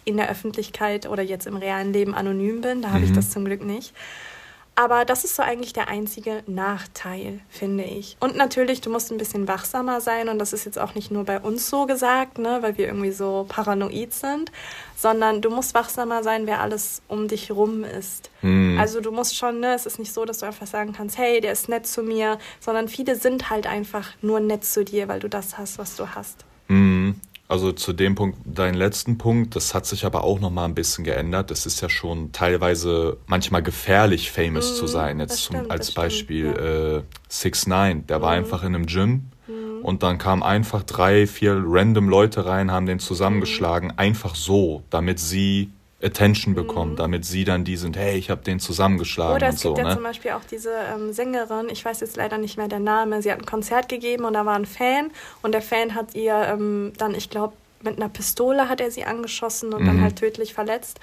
[0.04, 2.82] in der Öffentlichkeit oder jetzt im realen Leben anonym bin.
[2.82, 3.04] Da habe mhm.
[3.04, 3.94] ich das zum Glück nicht.
[4.74, 8.16] Aber das ist so eigentlich der einzige Nachteil, finde ich.
[8.20, 10.30] Und natürlich, du musst ein bisschen wachsamer sein.
[10.30, 13.12] Und das ist jetzt auch nicht nur bei uns so gesagt, ne, weil wir irgendwie
[13.12, 14.50] so paranoid sind,
[14.96, 18.30] sondern du musst wachsamer sein, wer alles um dich rum ist.
[18.40, 18.78] Mhm.
[18.80, 21.42] Also du musst schon, ne, es ist nicht so, dass du einfach sagen kannst, hey,
[21.42, 25.20] der ist nett zu mir, sondern viele sind halt einfach nur nett zu dir, weil
[25.20, 26.46] du das hast, was du hast.
[26.68, 27.20] Mhm.
[27.52, 30.74] Also zu dem Punkt, dein letzten Punkt, das hat sich aber auch noch mal ein
[30.74, 31.50] bisschen geändert.
[31.50, 35.20] Es ist ja schon teilweise manchmal gefährlich, famous mm, zu sein.
[35.20, 36.96] Jetzt stimmt, zum, als Beispiel ja.
[36.96, 38.22] äh, Six Nine, der mm.
[38.22, 38.38] war mhm.
[38.38, 39.84] einfach in einem Gym mm.
[39.84, 43.98] und dann kamen einfach drei, vier random Leute rein, haben den zusammengeschlagen, mhm.
[43.98, 45.68] einfach so, damit sie
[46.02, 46.96] Attention bekommen, mhm.
[46.96, 49.88] damit sie dann die sind, hey, ich habe den zusammengeschlagen Oder es gibt so, ja
[49.88, 49.94] ne?
[49.94, 53.30] zum Beispiel auch diese ähm, Sängerin, ich weiß jetzt leider nicht mehr der Name, sie
[53.30, 55.10] hat ein Konzert gegeben und da war ein Fan
[55.42, 59.04] und der Fan hat ihr ähm, dann, ich glaube, mit einer Pistole hat er sie
[59.04, 59.86] angeschossen und mhm.
[59.86, 61.00] dann halt tödlich verletzt.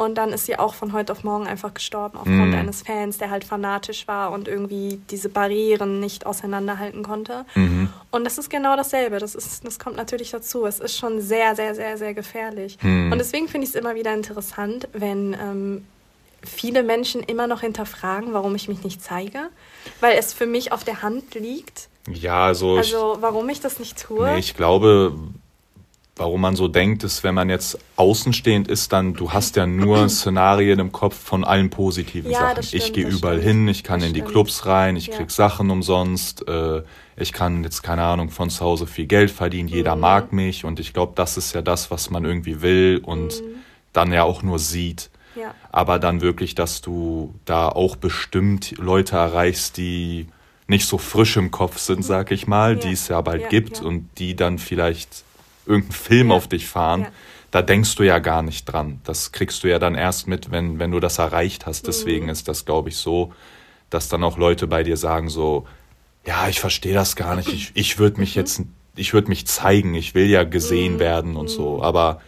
[0.00, 2.54] Und dann ist sie auch von heute auf morgen einfach gestorben aufgrund mm.
[2.54, 7.44] eines Fans, der halt fanatisch war und irgendwie diese Barrieren nicht auseinanderhalten konnte.
[7.54, 9.18] Mm Und das ist genau dasselbe.
[9.18, 10.64] Das, ist, das kommt natürlich dazu.
[10.64, 12.78] Es ist schon sehr, sehr, sehr, sehr gefährlich.
[12.80, 13.12] Mm.
[13.12, 15.84] Und deswegen finde ich es immer wieder interessant, wenn ähm,
[16.42, 19.50] viele Menschen immer noch hinterfragen, warum ich mich nicht zeige,
[20.00, 21.90] weil es für mich auf der Hand liegt.
[22.10, 22.78] Ja, also.
[22.78, 24.32] Also, warum ich das nicht tue.
[24.32, 25.12] Nee, ich glaube,
[26.20, 30.08] warum man so denkt, ist, wenn man jetzt außenstehend ist, dann du hast ja nur
[30.10, 32.62] Szenarien im Kopf von allen positiven ja, Sachen.
[32.62, 33.48] Stimmt, ich gehe überall stimmt.
[33.48, 35.16] hin, ich kann das in die Clubs rein, ich ja.
[35.16, 36.82] krieg Sachen umsonst, äh,
[37.16, 40.00] ich kann jetzt keine Ahnung von zu Hause viel Geld verdienen, jeder mhm.
[40.02, 43.54] mag mich und ich glaube, das ist ja das, was man irgendwie will und mhm.
[43.94, 45.10] dann ja auch nur sieht.
[45.36, 45.54] Ja.
[45.72, 50.26] Aber dann wirklich, dass du da auch bestimmt Leute erreichst, die
[50.66, 54.08] nicht so frisch im Kopf sind, sag ich mal, die es ja bald gibt und
[54.18, 55.24] die dann vielleicht
[55.70, 56.34] irgendeinen Film ja.
[56.34, 57.08] auf dich fahren, ja.
[57.50, 59.00] da denkst du ja gar nicht dran.
[59.04, 61.86] Das kriegst du ja dann erst mit, wenn, wenn du das erreicht hast.
[61.86, 62.32] Deswegen mhm.
[62.32, 63.32] ist das, glaube ich, so,
[63.88, 65.66] dass dann auch Leute bei dir sagen so,
[66.26, 67.48] ja, ich verstehe das gar nicht.
[67.48, 68.40] Ich, ich würde mich mhm.
[68.40, 68.62] jetzt,
[68.96, 69.94] ich würde mich zeigen.
[69.94, 70.98] Ich will ja gesehen mhm.
[71.00, 71.78] werden und so.
[71.78, 71.82] Mhm.
[71.82, 72.20] Aber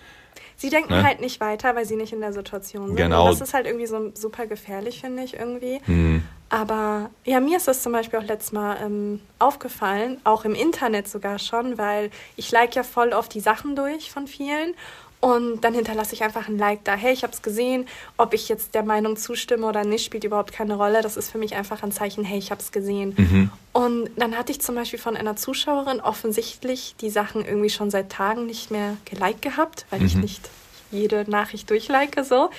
[0.63, 1.03] Sie denken ne?
[1.03, 2.97] halt nicht weiter, weil sie nicht in der Situation sind.
[2.97, 3.25] Genau.
[3.25, 5.81] Und das ist halt irgendwie so super gefährlich, finde ich irgendwie.
[5.87, 6.23] Mhm.
[6.53, 11.09] Aber ja, mir ist das zum Beispiel auch letztes Mal ähm, aufgefallen, auch im Internet
[11.09, 14.75] sogar schon, weil ich like ja voll oft die Sachen durch von vielen.
[15.21, 16.95] Und dann hinterlasse ich einfach ein Like da.
[16.95, 17.87] Hey, ich habe es gesehen.
[18.19, 21.01] Ob ich jetzt der Meinung zustimme oder nicht, spielt überhaupt keine Rolle.
[21.01, 23.15] Das ist für mich einfach ein Zeichen, hey, ich habe es gesehen.
[23.17, 23.51] Mhm.
[23.73, 28.13] Und dann hatte ich zum Beispiel von einer Zuschauerin offensichtlich die Sachen irgendwie schon seit
[28.13, 30.07] Tagen nicht mehr geliked gehabt, weil mhm.
[30.07, 30.51] ich nicht
[30.91, 32.51] jede Nachricht durchlike so.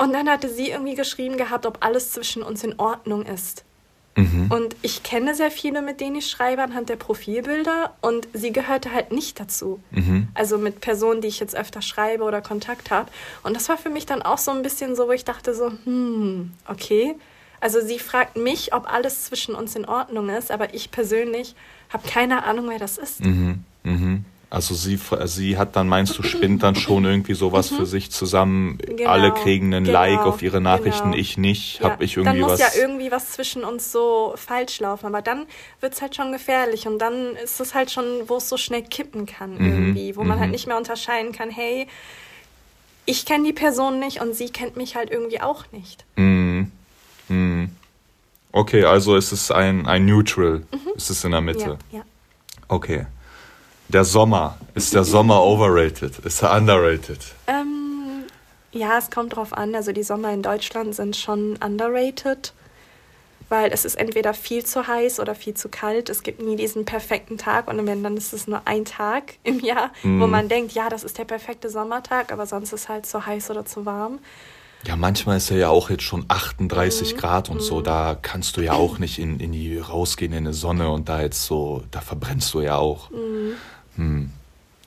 [0.00, 3.64] Und dann hatte sie irgendwie geschrieben gehabt, ob alles zwischen uns in Ordnung ist.
[4.16, 4.46] Mhm.
[4.50, 8.92] Und ich kenne sehr viele, mit denen ich schreibe anhand der Profilbilder und sie gehörte
[8.92, 9.78] halt nicht dazu.
[9.90, 10.28] Mhm.
[10.32, 13.10] Also mit Personen, die ich jetzt öfter schreibe oder Kontakt habe.
[13.42, 15.70] Und das war für mich dann auch so ein bisschen so, wo ich dachte so,
[15.84, 17.14] hm, okay.
[17.60, 21.54] Also sie fragt mich, ob alles zwischen uns in Ordnung ist, aber ich persönlich
[21.90, 23.22] habe keine Ahnung, wer das ist.
[23.22, 23.64] Mhm.
[24.52, 27.76] Also sie, sie hat dann, meinst du, spinnt dann schon irgendwie sowas mhm.
[27.76, 28.78] für sich zusammen.
[28.78, 31.16] Genau, Alle kriegen einen genau, Like auf ihre Nachrichten, genau.
[31.16, 31.78] ich nicht.
[31.78, 31.90] Ja.
[31.90, 35.06] Hab ich irgendwie dann muss was ja irgendwie was zwischen uns so falsch laufen.
[35.06, 35.46] Aber dann
[35.80, 39.24] wird's halt schon gefährlich und dann ist es halt schon, wo es so schnell kippen
[39.24, 39.66] kann mhm.
[39.66, 40.16] irgendwie.
[40.16, 40.40] Wo man halt mhm.
[40.40, 41.86] halt nicht mehr unterscheiden kann, hey,
[43.06, 46.04] ich kenne die Person nicht und sie kennt mich halt irgendwie auch nicht.
[46.16, 46.72] Mhm.
[47.28, 47.70] Mhm.
[48.50, 50.64] Okay, also ist es ein, ein Neutral.
[50.72, 50.90] Mhm.
[50.96, 51.78] Ist es in der Mitte.
[51.92, 52.04] Ja, ja.
[52.66, 53.06] Okay.
[53.92, 54.56] Der Sommer.
[54.74, 56.20] Ist der Sommer overrated?
[56.20, 57.18] Ist er underrated?
[57.48, 58.24] Ähm,
[58.70, 59.74] ja, es kommt drauf an.
[59.74, 62.52] Also die Sommer in Deutschland sind schon underrated,
[63.48, 66.08] weil es ist entweder viel zu heiß oder viel zu kalt.
[66.08, 69.58] Es gibt nie diesen perfekten Tag und wenn dann ist es nur ein Tag im
[69.58, 70.20] Jahr, mm.
[70.20, 73.26] wo man denkt, ja, das ist der perfekte Sommertag, aber sonst ist es halt zu
[73.26, 74.20] heiß oder zu warm.
[74.86, 77.18] Ja, manchmal ist er ja auch jetzt schon 38 mhm.
[77.18, 77.60] Grad und mhm.
[77.60, 77.82] so.
[77.82, 81.20] Da kannst du ja auch nicht in, in die rausgehen in die Sonne und da
[81.20, 83.10] jetzt so, da verbrennst du ja auch.
[83.10, 83.56] Mhm.
[83.96, 84.30] Hm.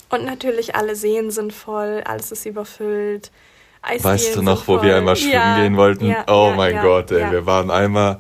[0.10, 3.32] Und natürlich alle Seen sind voll, alles ist überfüllt.
[3.82, 6.06] Eisdielen weißt du noch, wo wir einmal schwimmen ja, gehen wollten?
[6.06, 8.20] Ja, oh ja, mein Gott, ey, wir waren einmal,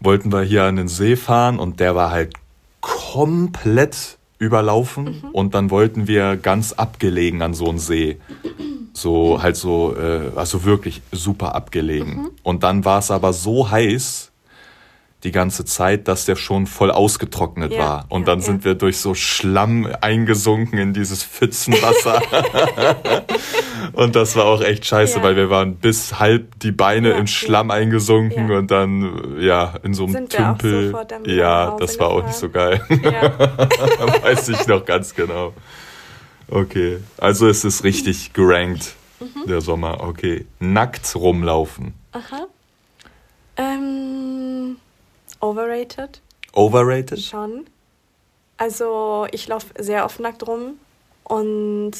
[0.00, 2.34] wollten wir hier an den See fahren und der war halt
[2.80, 5.30] komplett überlaufen mhm.
[5.32, 8.18] und dann wollten wir ganz abgelegen an so einen See.
[8.92, 12.14] So halt so, äh, also wirklich super abgelegen.
[12.14, 12.30] Mhm.
[12.42, 14.30] Und dann war es aber so heiß,
[15.24, 18.06] die ganze Zeit, dass der schon voll ausgetrocknet ja, war.
[18.10, 18.44] Und ja, dann ja.
[18.44, 22.22] sind wir durch so Schlamm eingesunken in dieses Pfützenwasser.
[23.94, 27.70] und das war auch echt scheiße, weil wir waren bis halb die Beine im Schlamm
[27.70, 30.94] eingesunken und dann, ja, in so einem sind Tümpel.
[31.24, 32.82] Ja, das war auch nicht so geil.
[34.22, 35.54] Weiß ich noch ganz genau.
[36.48, 39.48] Okay, also es ist richtig gerankt, mhm.
[39.48, 40.02] der Sommer.
[40.02, 41.94] Okay, nackt rumlaufen.
[42.12, 42.46] Aha.
[43.56, 44.33] Ähm,
[45.44, 46.20] overrated.
[46.52, 47.20] Overrated?
[47.20, 47.66] Schon.
[48.56, 50.74] Also ich laufe sehr oft nackt rum
[51.24, 51.92] und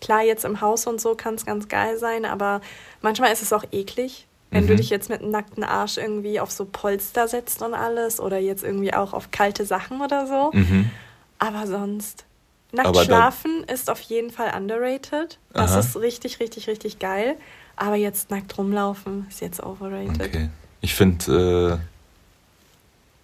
[0.00, 2.60] klar, jetzt im Haus und so kann es ganz geil sein, aber
[3.00, 4.68] manchmal ist es auch eklig, wenn mhm.
[4.68, 8.38] du dich jetzt mit einem nackten Arsch irgendwie auf so Polster setzt und alles oder
[8.38, 10.50] jetzt irgendwie auch auf kalte Sachen oder so.
[10.52, 10.90] Mhm.
[11.38, 12.26] Aber sonst,
[12.72, 15.38] nackt aber schlafen ist auf jeden Fall underrated.
[15.52, 15.80] Das Aha.
[15.80, 17.36] ist richtig, richtig, richtig geil.
[17.76, 20.20] Aber jetzt nackt rumlaufen ist jetzt overrated.
[20.20, 20.50] Okay.
[20.80, 21.93] Ich finde äh,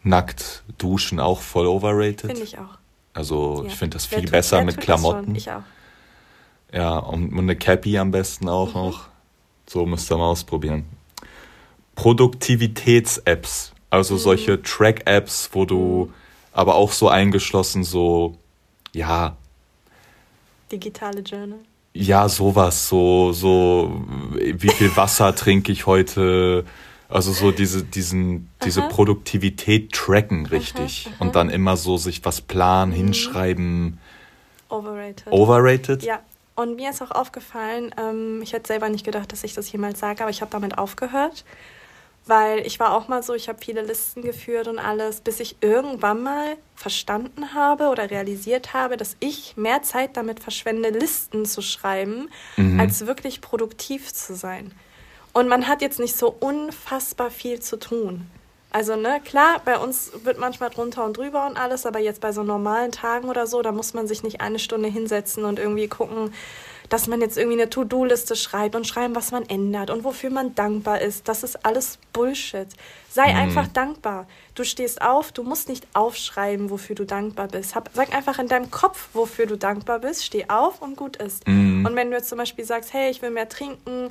[0.03, 2.26] nackt duschen auch voll overrated.
[2.26, 2.78] Finde ich auch.
[3.12, 3.68] Also ja.
[3.68, 5.34] ich finde das viel wer besser mit Klamotten.
[5.34, 5.62] Ich auch.
[6.72, 8.80] Ja, und, eine Cappy am besten auch mhm.
[8.80, 9.09] noch.
[9.66, 10.84] So müsst ihr mal ausprobieren.
[11.96, 13.72] Produktivitäts-Apps.
[13.90, 14.18] Also mhm.
[14.18, 16.14] solche Track-Apps, wo du mhm.
[16.53, 18.36] aber auch so eingeschlossen, so,
[18.92, 19.36] ja.
[20.70, 21.59] Digitale Journal.
[21.92, 24.05] Ja, sowas, so, so,
[24.38, 26.64] wie viel Wasser trinke ich heute?
[27.11, 31.06] Also so diese, diesen, diese Produktivität tracken richtig.
[31.06, 31.24] Aha, aha.
[31.24, 32.96] Und dann immer so sich was planen, mhm.
[32.96, 33.98] hinschreiben.
[34.68, 35.32] Overrated.
[35.32, 36.02] Overrated?
[36.02, 36.20] Ja.
[36.54, 39.98] Und mir ist auch aufgefallen, ähm, ich hätte selber nicht gedacht, dass ich das jemals
[39.98, 41.44] sage, aber ich habe damit aufgehört.
[42.26, 45.56] Weil ich war auch mal so, ich habe viele Listen geführt und alles, bis ich
[45.62, 51.62] irgendwann mal verstanden habe oder realisiert habe, dass ich mehr Zeit damit verschwende, Listen zu
[51.62, 52.78] schreiben, mhm.
[52.78, 54.72] als wirklich produktiv zu sein.
[55.33, 58.26] Und man hat jetzt nicht so unfassbar viel zu tun.
[58.72, 62.31] Also, ne, klar, bei uns wird manchmal drunter und drüber und alles, aber jetzt bei
[62.31, 65.89] so normalen Tagen oder so, da muss man sich nicht eine Stunde hinsetzen und irgendwie
[65.89, 66.33] gucken,
[66.89, 70.55] dass man jetzt irgendwie eine To-Do-Liste schreibt und schreiben, was man ändert und wofür man
[70.55, 71.28] dankbar ist.
[71.28, 72.66] Das ist alles Bullshit.
[73.09, 73.39] Sei mhm.
[73.39, 74.26] einfach dankbar.
[74.55, 77.74] Du stehst auf, du musst nicht aufschreiben, wofür du dankbar bist.
[77.76, 80.24] Hab, sag einfach in deinem Kopf, wofür du dankbar bist.
[80.24, 81.47] Steh auf und gut ist.
[81.47, 81.87] Mhm.
[81.87, 84.11] Und wenn du jetzt zum Beispiel sagst, hey, ich will mehr trinken,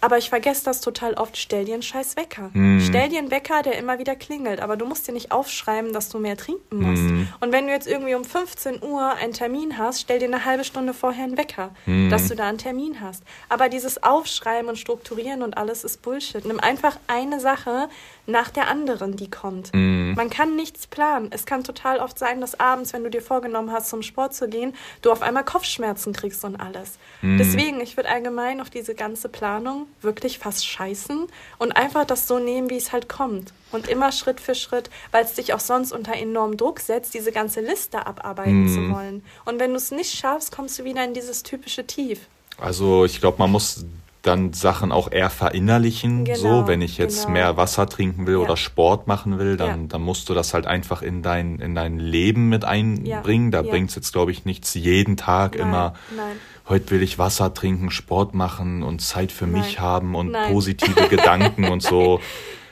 [0.00, 1.36] aber ich vergesse das total oft.
[1.36, 2.50] Stell dir einen scheiß Wecker.
[2.52, 2.80] Mm.
[2.80, 4.60] Stell dir einen Wecker, der immer wieder klingelt.
[4.60, 7.02] Aber du musst dir nicht aufschreiben, dass du mehr trinken musst.
[7.02, 7.28] Mm.
[7.40, 10.64] Und wenn du jetzt irgendwie um 15 Uhr einen Termin hast, stell dir eine halbe
[10.64, 12.08] Stunde vorher einen Wecker, mm.
[12.08, 13.22] dass du da einen Termin hast.
[13.48, 16.44] Aber dieses Aufschreiben und Strukturieren und alles ist Bullshit.
[16.44, 17.88] Nimm einfach eine Sache
[18.30, 19.70] nach der anderen, die kommt.
[19.72, 20.12] Mm.
[20.14, 21.28] Man kann nichts planen.
[21.30, 24.48] Es kann total oft sein, dass abends, wenn du dir vorgenommen hast, zum Sport zu
[24.48, 26.98] gehen, du auf einmal Kopfschmerzen kriegst und alles.
[27.22, 27.38] Mm.
[27.38, 31.26] Deswegen, ich würde allgemein auf diese ganze Planung wirklich fast scheißen
[31.58, 33.52] und einfach das so nehmen, wie es halt kommt.
[33.72, 37.32] Und immer Schritt für Schritt, weil es dich auch sonst unter enormen Druck setzt, diese
[37.32, 38.68] ganze Liste abarbeiten mm.
[38.68, 39.24] zu wollen.
[39.44, 42.20] Und wenn du es nicht schaffst, kommst du wieder in dieses typische Tief.
[42.58, 43.84] Also ich glaube, man muss
[44.22, 46.24] dann Sachen auch eher verinnerlichen.
[46.24, 47.32] Genau, so, wenn ich jetzt genau.
[47.32, 48.40] mehr Wasser trinken will ja.
[48.40, 49.86] oder Sport machen will, dann, ja.
[49.88, 53.52] dann musst du das halt einfach in dein, in dein Leben mit einbringen.
[53.52, 53.62] Ja.
[53.62, 55.94] Da bringt es jetzt, glaube ich, nichts jeden Tag nein, immer.
[56.14, 56.36] Nein.
[56.68, 59.62] Heute will ich Wasser trinken, Sport machen und Zeit für nein.
[59.62, 62.20] mich haben und positive Gedanken und so.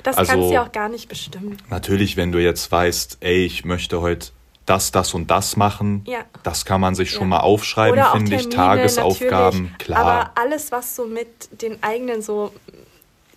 [0.03, 1.57] Das also, kannst du ja auch gar nicht bestimmen.
[1.71, 4.29] Natürlich, wenn du jetzt weißt, ey, ich möchte heute
[4.69, 6.03] das, das und das machen.
[6.07, 6.21] Ja.
[6.43, 7.37] Das kann man sich schon ja.
[7.37, 8.49] mal aufschreiben, finde ich.
[8.49, 9.79] Tagesaufgaben, natürlich.
[9.79, 9.99] klar.
[9.99, 12.53] Aber alles, was so mit den eigenen so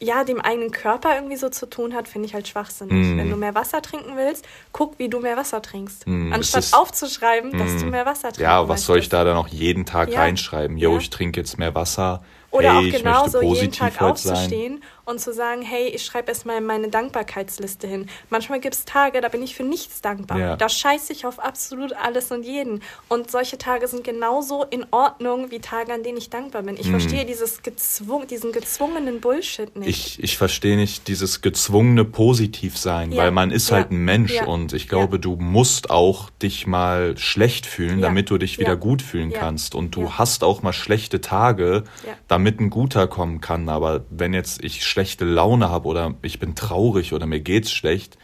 [0.03, 2.93] ja, dem eigenen Körper irgendwie so zu tun hat, finde ich halt schwachsinnig.
[2.93, 3.17] Mm.
[3.19, 6.07] Wenn du mehr Wasser trinken willst, guck, wie du mehr Wasser trinkst.
[6.07, 6.34] Mm.
[6.34, 7.59] Anstatt ist, aufzuschreiben, mm.
[7.59, 8.41] dass du mehr Wasser trinkst.
[8.41, 10.21] Ja, was soll ich da dann auch jeden Tag ja.
[10.21, 10.75] reinschreiben?
[10.77, 10.97] Jo, ja.
[10.97, 12.23] ich trinke jetzt mehr Wasser.
[12.49, 14.84] Oder hey, auch genauso jeden Tag aufzustehen sein.
[15.12, 18.07] Und zu sagen, hey, ich schreibe erstmal meine Dankbarkeitsliste hin.
[18.30, 20.39] Manchmal gibt es Tage, da bin ich für nichts dankbar.
[20.39, 20.55] Ja.
[20.55, 22.82] Da scheiße ich auf absolut alles und jeden.
[23.07, 26.76] Und solche Tage sind genauso in Ordnung wie Tage, an denen ich dankbar bin.
[26.76, 26.91] Ich hm.
[26.91, 29.89] verstehe dieses gezwung, diesen gezwungenen Bullshit nicht.
[29.89, 33.24] Ich, ich verstehe nicht dieses gezwungene Positivsein, ja.
[33.24, 33.78] weil man ist ja.
[33.78, 38.38] halt ein Mensch und ich glaube, du musst auch dich mal schlecht fühlen, damit du
[38.38, 39.76] dich wieder gut fühlen kannst.
[39.76, 41.84] Und du hast auch mal schlechte Tage,
[42.28, 43.70] damit damit ein guter kommen kann.
[43.70, 48.18] Aber wenn jetzt ich schlechte Laune habe oder ich bin traurig oder mir geht's schlecht,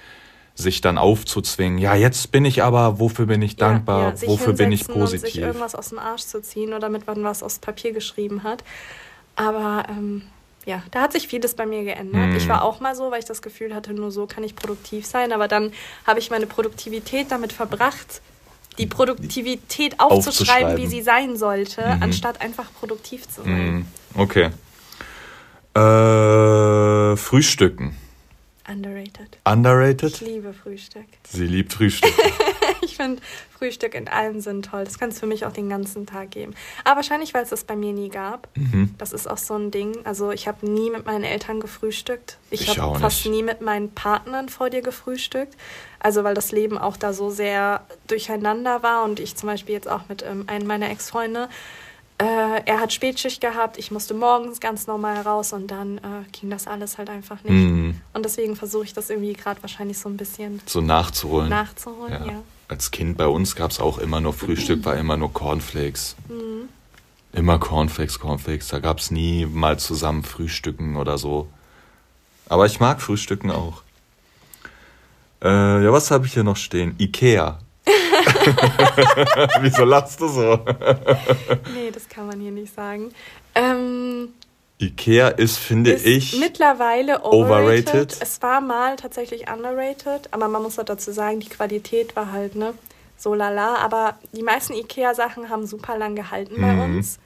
[0.54, 4.54] sich dann aufzuzwingen, ja, jetzt bin ich aber, wofür bin ich dankbar, ja, ja, wofür
[4.54, 5.24] bin ich positiv.
[5.24, 8.44] Und sich irgendwas aus dem Arsch zu ziehen oder damit man was aufs Papier geschrieben
[8.44, 8.64] hat.
[9.36, 10.24] Aber ähm,
[10.66, 12.32] ja, da hat sich vieles bei mir geändert.
[12.32, 12.36] Mm.
[12.36, 15.06] Ich war auch mal so, weil ich das Gefühl hatte, nur so kann ich produktiv
[15.06, 15.32] sein.
[15.32, 15.72] Aber dann
[16.06, 18.22] habe ich meine Produktivität damit verbracht,
[18.80, 20.78] die Produktivität aufzuschreiben, aufzuschreiben.
[20.78, 22.04] wie sie sein sollte, mhm.
[22.04, 23.74] anstatt einfach produktiv zu sein.
[23.76, 23.86] Mhm.
[24.16, 24.50] Okay.
[25.78, 27.96] Äh, Frühstücken.
[28.68, 29.38] Underrated.
[29.46, 30.14] Underrated?
[30.14, 31.06] Ich liebe Frühstück.
[31.30, 32.12] Sie liebt Frühstück.
[32.82, 33.22] ich finde
[33.58, 34.84] Frühstück in allem Sinn toll.
[34.86, 36.56] Das kann es für mich auch den ganzen Tag geben.
[36.84, 38.50] Aber wahrscheinlich, weil es das bei mir nie gab.
[38.56, 38.96] Mhm.
[38.98, 39.96] Das ist auch so ein Ding.
[40.04, 42.40] Also ich habe nie mit meinen Eltern gefrühstückt.
[42.50, 45.56] Ich, ich habe fast nie mit meinen Partnern vor dir gefrühstückt.
[46.00, 49.88] Also weil das Leben auch da so sehr durcheinander war und ich zum Beispiel jetzt
[49.88, 51.50] auch mit ähm, einem meiner Ex-Freunde
[52.20, 56.02] Äh, er hat Spätschicht gehabt, ich musste morgens ganz normal raus und dann äh,
[56.32, 57.54] ging das alles halt einfach nicht.
[57.54, 58.02] Mhm.
[58.14, 61.50] Und deswegen versuche ich das irgendwie gerade wahrscheinlich so ein bisschen so nachzuholen.
[61.50, 62.26] Nachzuholen, ja.
[62.26, 62.44] ja.
[62.70, 66.16] Als Kind bei uns gab es auch immer nur Frühstück, war immer nur Cornflakes.
[66.28, 66.70] Mhm.
[67.34, 68.70] Immer Cornflakes, Cornflakes.
[68.70, 71.48] Da gab es nie mal zusammen Frühstücken oder so.
[72.50, 73.84] Aber ich mag Frühstücken auch.
[75.44, 76.96] Äh, ja, was habe ich hier noch stehen?
[76.98, 77.60] Ikea.
[79.62, 80.60] Wieso lachst du so?
[81.74, 83.12] nee, das kann man hier nicht sagen.
[83.56, 84.30] Ähm,
[84.80, 87.88] Ikea ist, finde ist ich, mittlerweile overrated.
[87.90, 88.18] overrated.
[88.22, 92.74] Es war mal tatsächlich underrated, aber man muss dazu sagen, die Qualität war halt ne
[93.18, 93.76] so lala.
[93.78, 96.98] Aber die meisten Ikea-Sachen haben super lang gehalten bei mhm.
[96.98, 97.20] uns.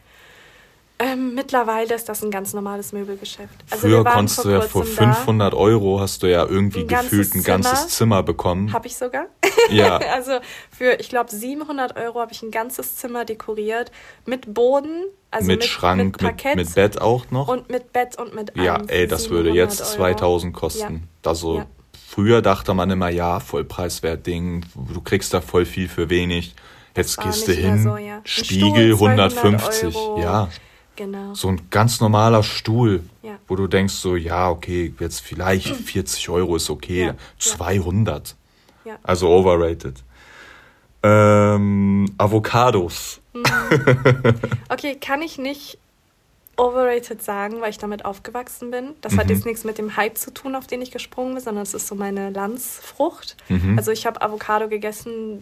[1.02, 3.56] Ähm, mittlerweile ist das ein ganz normales Möbelgeschäft.
[3.70, 7.44] Also Früher konntest du ja vor 500 Euro hast du ja irgendwie ein gefühlt ein
[7.44, 8.72] ganzes Zimmer bekommen.
[8.72, 9.26] Habe ich sogar.
[9.70, 9.98] Ja.
[10.14, 10.40] also
[10.70, 13.92] für, ich glaube, 700 Euro habe ich ein ganzes Zimmer dekoriert
[14.26, 17.48] mit Boden, also mit, mit Schrank, mit, Parkett, mit, mit, Bett auch noch.
[17.48, 19.92] Und mit Bett und mit Ja, ey, das würde jetzt Euro.
[19.92, 21.10] 2000 kosten.
[21.24, 21.30] Ja.
[21.30, 21.66] Also ja.
[22.08, 26.54] früher dachte man immer, ja, vollpreiswert Ding, du kriegst da voll viel für wenig.
[26.96, 28.20] Jetzt gehst du hin, so, ja.
[28.26, 30.22] Spiegel 150, Euro.
[30.22, 30.50] ja.
[31.02, 31.34] Genau.
[31.34, 33.40] So ein ganz normaler Stuhl, ja.
[33.48, 37.16] wo du denkst so, ja, okay, jetzt vielleicht 40 Euro ist okay, ja.
[37.40, 38.36] 200.
[38.86, 39.00] Ja.
[39.02, 39.96] Also overrated.
[41.02, 43.20] Ähm, Avocados.
[43.34, 43.44] Mhm.
[44.70, 45.80] Okay, kann ich nicht
[46.56, 48.92] overrated sagen, weil ich damit aufgewachsen bin.
[49.02, 49.22] Das mhm.
[49.22, 51.74] hat jetzt nichts mit dem Hype zu tun, auf den ich gesprungen bin, sondern es
[51.74, 53.38] ist so meine Landsfrucht.
[53.50, 53.76] Mhm.
[53.78, 55.42] Also ich habe Avocado gegessen,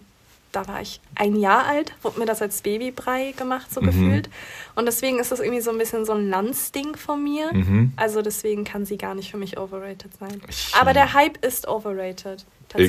[0.52, 3.86] da war ich ein Jahr alt, wurde mir das als Babybrei gemacht, so mhm.
[3.86, 4.30] gefühlt.
[4.76, 7.54] Und deswegen ist das irgendwie so ein bisschen so ein Landsding von mir.
[7.54, 7.94] Mhm.
[7.96, 10.42] Also deswegen kann sie gar nicht für mich overrated sein.
[10.80, 12.46] Aber der Hype ist overrated.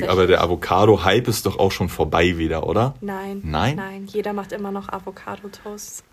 [0.07, 2.93] Aber der Avocado-Hype ist doch auch schon vorbei wieder, oder?
[3.01, 3.41] Nein.
[3.43, 3.75] Nein?
[3.75, 6.03] Nein, jeder macht immer noch Avocado-Toast.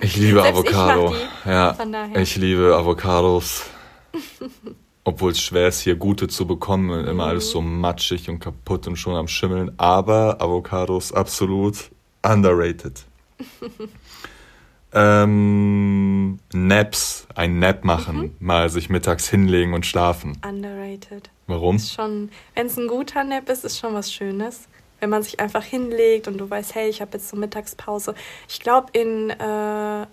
[0.00, 1.12] ich liebe Avocado.
[1.14, 1.76] Ich ja,
[2.14, 3.64] ich liebe Avocados.
[5.04, 7.30] obwohl es schwer ist, hier gute zu bekommen und immer mhm.
[7.30, 9.72] alles so matschig und kaputt und schon am Schimmeln.
[9.76, 11.90] Aber Avocados absolut
[12.22, 13.04] underrated.
[14.94, 18.36] ähm, Naps, ein Nap machen, mhm.
[18.40, 20.38] mal sich mittags hinlegen und schlafen.
[20.46, 21.30] Underrated.
[21.46, 21.76] Warum?
[22.54, 24.68] wenn es ein guter Nap ist, ist schon was Schönes.
[25.00, 28.14] Wenn man sich einfach hinlegt und du weißt, hey, ich habe jetzt so Mittagspause.
[28.48, 30.06] Ich glaube, in äh,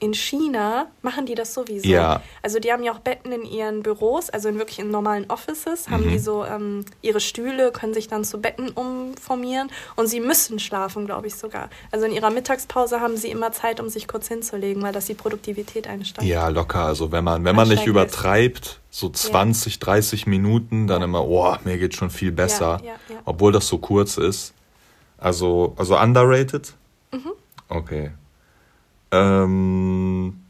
[0.00, 1.88] in China machen die das sowieso.
[1.88, 2.20] Ja.
[2.42, 5.88] Also die haben ja auch Betten in ihren Büros, also in wirklich in normalen Offices,
[5.88, 6.10] haben mhm.
[6.10, 11.06] die so ähm, ihre Stühle, können sich dann zu Betten umformieren und sie müssen schlafen,
[11.06, 11.70] glaube ich sogar.
[11.90, 15.14] Also in ihrer Mittagspause haben sie immer Zeit, um sich kurz hinzulegen, weil das die
[15.14, 16.28] Produktivität einsteigt.
[16.28, 16.84] Ja, locker.
[16.84, 19.80] Also wenn man, wenn man nicht übertreibt, so 20, ja.
[19.80, 21.04] 30 Minuten, dann ja.
[21.04, 22.80] immer, oh, mir geht schon viel besser.
[22.84, 24.54] Ja, obwohl das so kurz ist.
[25.18, 26.74] Also, also underrated?
[27.10, 27.32] Mhm.
[27.68, 28.10] Okay.
[29.14, 30.44] Ähm,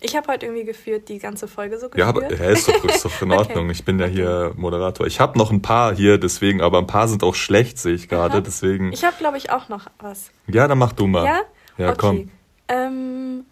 [0.00, 1.98] ich habe heute irgendwie geführt, die ganze Folge so geführt.
[1.98, 3.64] Ja, aber, ja ist, doch, ist doch in Ordnung.
[3.64, 3.72] okay.
[3.72, 5.06] Ich bin ja hier Moderator.
[5.06, 8.08] Ich habe noch ein paar hier, deswegen, aber ein paar sind auch schlecht, sehe ich
[8.08, 8.40] gerade.
[8.40, 8.92] Deswegen.
[8.92, 10.30] Ich habe, glaube ich, auch noch was.
[10.46, 11.24] Ja, dann mach du mal.
[11.24, 11.40] Ja?
[11.78, 11.96] Ja, okay.
[11.98, 12.30] komm.
[12.68, 13.44] Ähm,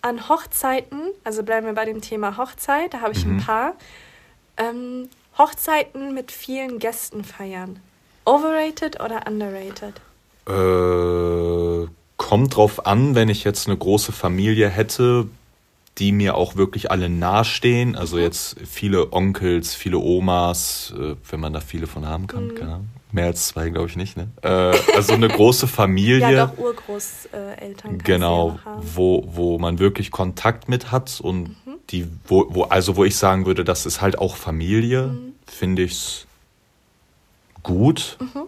[0.00, 3.36] an Hochzeiten, also bleiben wir bei dem Thema Hochzeit, da habe ich mhm.
[3.36, 3.74] ein paar.
[4.56, 5.08] Ähm,
[5.38, 7.80] Hochzeiten mit vielen Gästen feiern.
[8.24, 10.00] Overrated oder underrated?
[10.48, 15.26] Äh kommt drauf an, wenn ich jetzt eine große Familie hätte,
[15.98, 17.96] die mir auch wirklich alle nahestehen.
[17.96, 18.22] Also mhm.
[18.22, 22.48] jetzt viele Onkels, viele Omas, äh, wenn man da viele von haben kann.
[22.48, 22.54] Mhm.
[22.54, 24.16] Keine Mehr als zwei, glaube ich nicht.
[24.16, 24.28] Ne?
[24.40, 24.48] Äh,
[24.96, 26.32] also eine große Familie.
[26.32, 27.98] ja, doch Urgroßeltern.
[27.98, 31.74] Genau, ja wo, wo man wirklich Kontakt mit hat und mhm.
[31.90, 35.34] die, wo, wo, also wo ich sagen würde, das ist halt auch Familie, mhm.
[35.46, 36.26] finde ich
[37.62, 38.16] gut.
[38.20, 38.44] Mhm.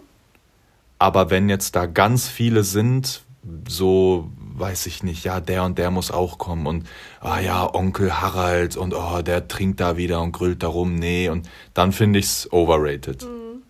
[0.97, 3.24] Aber wenn jetzt da ganz viele sind,
[3.67, 6.87] so, weiß ich nicht, ja, der und der muss auch kommen und,
[7.19, 11.29] ah ja, Onkel Harald und, oh, der trinkt da wieder und grüllt da rum, nee,
[11.29, 13.23] und dann finde ich es overrated.
[13.23, 13.63] Mhm.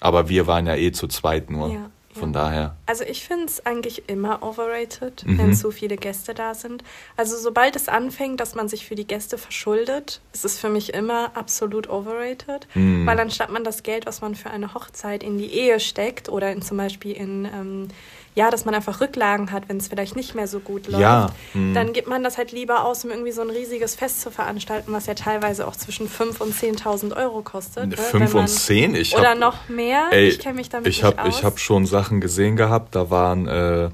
[0.00, 1.72] Aber wir waren ja eh zu zweit nur.
[1.72, 1.90] Ja.
[2.14, 2.40] Von ja.
[2.40, 2.76] daher.
[2.84, 5.38] Also ich finde es eigentlich immer overrated, mhm.
[5.38, 6.84] wenn zu viele Gäste da sind.
[7.16, 10.92] Also sobald es anfängt, dass man sich für die Gäste verschuldet, ist es für mich
[10.92, 12.68] immer absolut overrated.
[12.74, 13.06] Mhm.
[13.06, 16.52] Weil anstatt man das Geld, was man für eine Hochzeit in die Ehe steckt oder
[16.52, 17.88] in, zum Beispiel in ähm,
[18.34, 21.30] ja, dass man einfach Rücklagen hat, wenn es vielleicht nicht mehr so gut läuft, ja,
[21.52, 21.74] hm.
[21.74, 24.92] dann gibt man das halt lieber aus, um irgendwie so ein riesiges Fest zu veranstalten,
[24.92, 27.98] was ja teilweise auch zwischen 5.000 und 10.000 Euro kostet.
[27.98, 28.40] 5 ne?
[28.40, 28.94] und 10?
[28.94, 30.06] Ich oder hab, noch mehr?
[30.10, 31.38] Ey, ich kenne mich damit ich hab, nicht aus.
[31.38, 33.46] Ich habe schon Sachen gesehen gehabt, da waren...
[33.48, 33.90] Äh,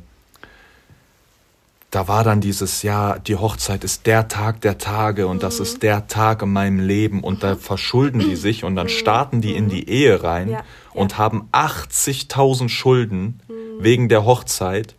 [1.91, 5.41] da war dann dieses, ja, die Hochzeit ist der Tag der Tage und mhm.
[5.41, 8.91] das ist der Tag in meinem Leben und da verschulden die sich und dann mhm.
[8.91, 9.70] starten die in mhm.
[9.70, 11.18] die Ehe rein ja, und ja.
[11.18, 13.82] haben 80.000 Schulden mhm.
[13.82, 14.95] wegen der Hochzeit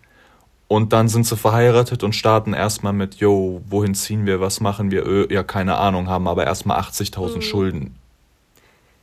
[0.67, 4.91] Und dann sind sie verheiratet und starten erstmal mit, yo, wohin ziehen wir, was machen
[4.91, 5.03] wir?
[5.05, 7.41] Ö, ja, keine Ahnung, haben aber erstmal 80.000 mhm.
[7.41, 7.95] Schulden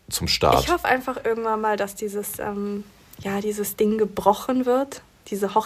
[0.08, 0.62] zum Start.
[0.64, 2.84] Ich hoffe einfach irgendwann mal, dass dieses, ähm,
[3.18, 5.56] ja, dieses Ding gebrochen wird, diese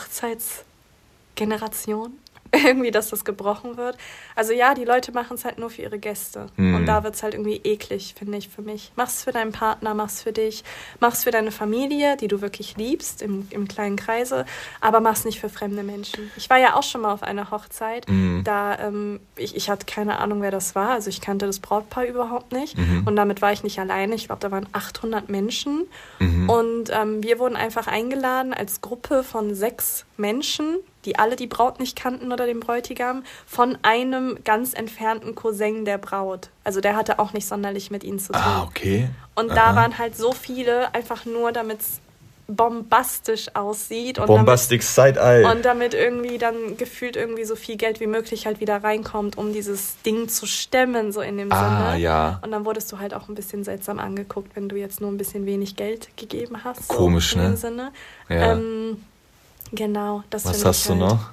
[1.40, 2.18] Hochzeitsgeneration.
[2.64, 3.96] irgendwie, dass das gebrochen wird.
[4.34, 6.46] Also ja, die Leute machen es halt nur für ihre Gäste.
[6.56, 6.74] Mhm.
[6.74, 8.92] Und da wird es halt irgendwie eklig, finde ich, für mich.
[8.96, 10.64] Mach's für deinen Partner, mach's für dich,
[10.98, 14.46] mach's für deine Familie, die du wirklich liebst, im, im kleinen Kreise,
[14.80, 16.30] aber mach's nicht für fremde Menschen.
[16.36, 18.08] Ich war ja auch schon mal auf einer Hochzeit.
[18.08, 18.42] Mhm.
[18.44, 20.90] Da, ähm, ich, ich hatte keine Ahnung, wer das war.
[20.90, 22.76] Also ich kannte das Brautpaar überhaupt nicht.
[22.76, 23.06] Mhm.
[23.06, 24.14] Und damit war ich nicht alleine.
[24.16, 25.86] Ich glaube, da waren 800 Menschen.
[26.18, 26.50] Mhm.
[26.50, 31.80] Und ähm, wir wurden einfach eingeladen als Gruppe von sechs Menschen die alle die Braut
[31.80, 36.50] nicht kannten oder den Bräutigam, von einem ganz entfernten Cousin der Braut.
[36.64, 38.42] Also der hatte auch nicht sonderlich mit ihnen zu tun.
[38.42, 39.08] Ah, okay.
[39.34, 39.72] Und Aha.
[39.72, 42.00] da waren halt so viele, einfach nur damit es
[42.50, 44.18] bombastisch aussieht.
[44.18, 45.44] Und Bombastic Side-Eye.
[45.50, 49.52] Und damit irgendwie dann gefühlt irgendwie so viel Geld wie möglich halt wieder reinkommt, um
[49.52, 52.02] dieses Ding zu stemmen, so in dem ah, Sinne.
[52.02, 52.40] ja.
[52.42, 55.16] Und dann wurdest du halt auch ein bisschen seltsam angeguckt, wenn du jetzt nur ein
[55.16, 56.88] bisschen wenig Geld gegeben hast.
[56.88, 57.46] Komisch, so in ne?
[57.46, 57.92] In dem Sinne.
[58.28, 58.52] Ja.
[58.52, 59.04] Ähm,
[59.72, 61.00] Genau, das Was hast du halt.
[61.00, 61.30] noch?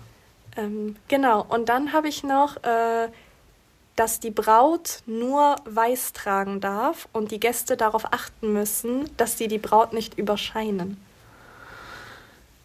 [0.55, 3.09] Ähm, genau, und dann habe ich noch, äh,
[3.95, 9.47] dass die Braut nur weiß tragen darf und die Gäste darauf achten müssen, dass sie
[9.47, 10.97] die Braut nicht überscheinen.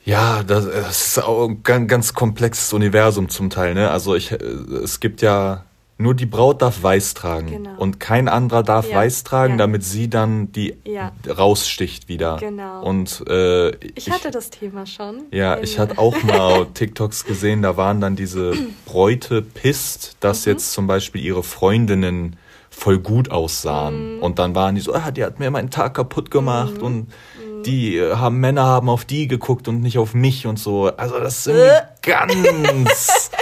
[0.05, 3.75] Ja, das, ist auch ein ganz, ganz komplexes Universum zum Teil.
[3.75, 3.91] Ne?
[3.91, 5.64] Also ich, äh, es gibt ja
[5.99, 7.78] nur die Braut darf weiß tragen genau.
[7.78, 8.97] und kein anderer darf ja.
[8.97, 9.59] weiß tragen, ja.
[9.59, 11.12] damit sie dann die ja.
[11.28, 12.38] raussticht wieder.
[12.38, 12.82] Genau.
[12.82, 15.22] Und äh, ich, ich hatte das Thema schon.
[15.30, 18.53] Ja, ich hatte auch mal TikToks gesehen, da waren dann diese
[18.84, 20.53] Bräute pisst, dass mhm.
[20.53, 22.36] jetzt zum Beispiel ihre Freundinnen
[22.70, 24.16] voll gut aussahen.
[24.16, 24.22] Mhm.
[24.22, 26.82] Und dann waren die so, ah, die hat mir meinen Tag kaputt gemacht mhm.
[26.82, 27.62] und mhm.
[27.64, 30.86] die äh, haben Männer haben auf die geguckt und nicht auf mich und so.
[30.97, 32.12] Also das ist irgendwie äh.
[32.12, 33.30] ganz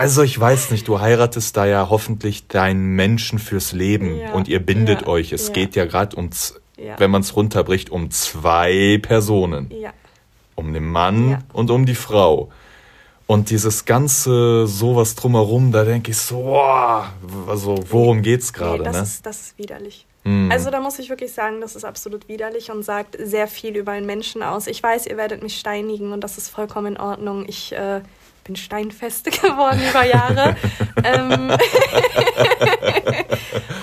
[0.00, 4.32] Also ich weiß nicht, du heiratest da ja hoffentlich deinen Menschen fürs Leben ja.
[4.32, 5.08] und ihr bindet ja.
[5.08, 5.30] euch.
[5.30, 5.52] Es ja.
[5.52, 6.30] geht ja gerade um,
[6.96, 9.70] wenn man es runterbricht, um zwei Personen.
[10.54, 12.48] Um den Mann und um die Frau.
[13.26, 17.12] Und dieses ganze sowas drumherum, da denke ich so, boah,
[17.46, 18.78] also worum geht's gerade?
[18.78, 19.02] Nee, das, ne?
[19.02, 20.06] ist, das ist widerlich.
[20.24, 20.50] Mm.
[20.50, 23.92] Also da muss ich wirklich sagen, das ist absolut widerlich und sagt sehr viel über
[23.92, 24.66] einen Menschen aus.
[24.66, 27.44] Ich weiß, ihr werdet mich steinigen und das ist vollkommen in Ordnung.
[27.46, 28.00] Ich äh,
[28.44, 30.56] bin steinfest geworden über Jahre.
[31.04, 31.50] ähm,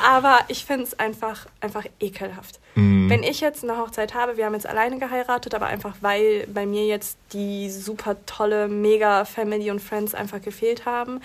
[0.07, 2.59] aber ich finde es einfach, einfach ekelhaft.
[2.75, 3.09] Mm.
[3.09, 6.65] Wenn ich jetzt eine Hochzeit habe, wir haben jetzt alleine geheiratet, aber einfach weil bei
[6.65, 11.21] mir jetzt die super tolle, mega Family und Friends einfach gefehlt haben.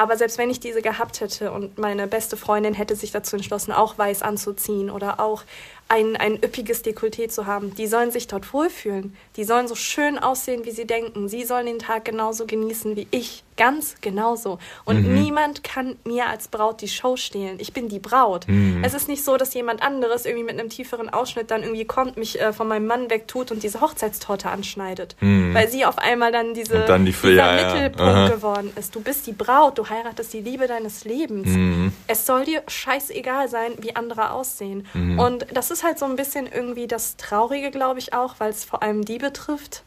[0.00, 3.70] Aber selbst wenn ich diese gehabt hätte und meine beste Freundin hätte sich dazu entschlossen,
[3.70, 5.42] auch weiß anzuziehen oder auch
[5.90, 7.74] ein, ein üppiges Dekolleté zu haben.
[7.74, 9.16] Die sollen sich dort wohlfühlen.
[9.36, 11.28] Die sollen so schön aussehen, wie sie denken.
[11.28, 13.42] Sie sollen den Tag genauso genießen wie ich.
[13.56, 14.58] Ganz genauso.
[14.86, 15.20] Und mhm.
[15.20, 17.56] niemand kann mir als Braut die Show stehlen.
[17.58, 18.48] Ich bin die Braut.
[18.48, 18.82] Mhm.
[18.82, 22.16] Es ist nicht so, dass jemand anderes irgendwie mit einem tieferen Ausschnitt dann irgendwie kommt,
[22.16, 25.16] mich äh, von meinem Mann wegtut und diese Hochzeitstorte anschneidet.
[25.20, 25.52] Mhm.
[25.52, 28.28] Weil sie auf einmal dann, diese, dann die, dieser ja, Mittelpunkt ja.
[28.28, 28.94] geworden ist.
[28.94, 31.48] Du bist die Braut, du heiratest die Liebe deines Lebens.
[31.48, 31.92] Mhm.
[32.06, 34.86] Es soll dir scheißegal sein, wie andere aussehen.
[34.94, 35.18] Mhm.
[35.18, 38.50] Und das ist ist halt so ein bisschen irgendwie das Traurige, glaube ich auch, weil
[38.50, 39.82] es vor allem die betrifft.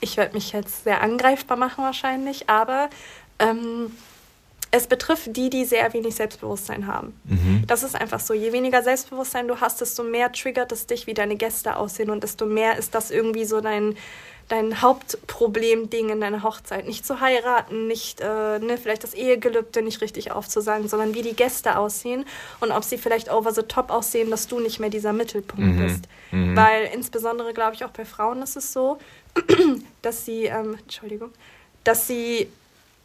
[0.00, 2.90] Ich werde mich jetzt sehr angreifbar machen wahrscheinlich, aber
[3.38, 3.92] ähm,
[4.72, 7.14] es betrifft die, die sehr wenig Selbstbewusstsein haben.
[7.22, 7.62] Mhm.
[7.68, 8.34] Das ist einfach so.
[8.34, 12.24] Je weniger Selbstbewusstsein du hast, desto mehr triggert es dich, wie deine Gäste aussehen und
[12.24, 13.96] desto mehr ist das irgendwie so dein
[14.48, 16.86] dein Hauptproblem-Ding in deiner Hochzeit.
[16.86, 21.34] Nicht zu heiraten, nicht äh, ne, vielleicht das Ehegelübde nicht richtig aufzusagen, sondern wie die
[21.34, 22.24] Gäste aussehen
[22.60, 25.78] und ob sie vielleicht over the top aussehen, dass du nicht mehr dieser Mittelpunkt mhm.
[25.78, 26.04] bist.
[26.30, 26.56] Mhm.
[26.56, 28.98] Weil insbesondere, glaube ich, auch bei Frauen ist es so,
[30.02, 31.30] dass sie, ähm, Entschuldigung,
[31.84, 32.48] dass sie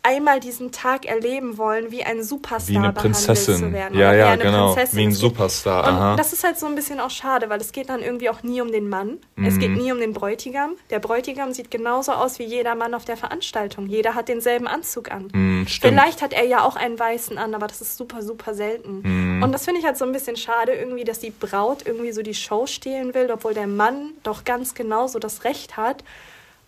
[0.08, 3.58] einmal diesen Tag erleben wollen, wie ein Superstar wie eine Prinzessin.
[3.58, 3.98] zu werden.
[3.98, 4.74] Ja, ja, genau.
[4.74, 5.00] Prinzessin.
[5.00, 5.84] Wie ein Superstar.
[5.88, 6.16] Und Aha.
[6.16, 8.62] das ist halt so ein bisschen auch schade, weil es geht dann irgendwie auch nie
[8.62, 9.18] um den Mann.
[9.36, 9.46] Mhm.
[9.46, 10.72] Es geht nie um den Bräutigam.
[10.90, 13.88] Der Bräutigam sieht genauso aus wie jeder Mann auf der Veranstaltung.
[13.88, 15.28] Jeder hat denselben Anzug an.
[15.34, 19.02] Mhm, Vielleicht hat er ja auch einen weißen an, aber das ist super, super selten.
[19.04, 19.44] Mhm.
[19.44, 22.22] Und das finde ich halt so ein bisschen schade, irgendwie, dass die Braut irgendwie so
[22.22, 26.04] die Show stehlen will, obwohl der Mann doch ganz genauso das Recht hat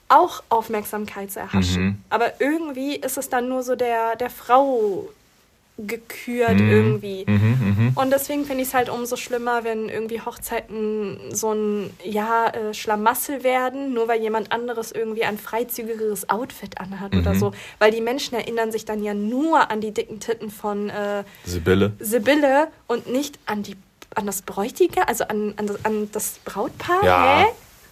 [0.10, 1.84] auch Aufmerksamkeit zu erhaschen.
[1.84, 1.98] Mhm.
[2.10, 5.08] Aber irgendwie ist es dann nur so der, der Frau
[5.78, 6.70] gekürt mhm.
[6.70, 7.26] irgendwie.
[7.26, 7.92] Mhm, mhm.
[7.96, 12.74] und deswegen finde ich es halt umso schlimmer, wenn irgendwie Hochzeiten so ein ja, äh,
[12.74, 17.40] Schlamassel werden, nur weil jemand anderes irgendwie ein freizügigeres Outfit anhat oder mhm.
[17.40, 17.52] so.
[17.78, 21.94] Weil die Menschen erinnern sich dann ja nur an die dicken Titten von äh, Sibylle.
[22.00, 23.78] Sibylle und nicht an die
[24.16, 27.06] an das Bräutige, also an, an, das, an das Brautpaar.
[27.06, 27.40] Ja.
[27.42, 27.46] Hä?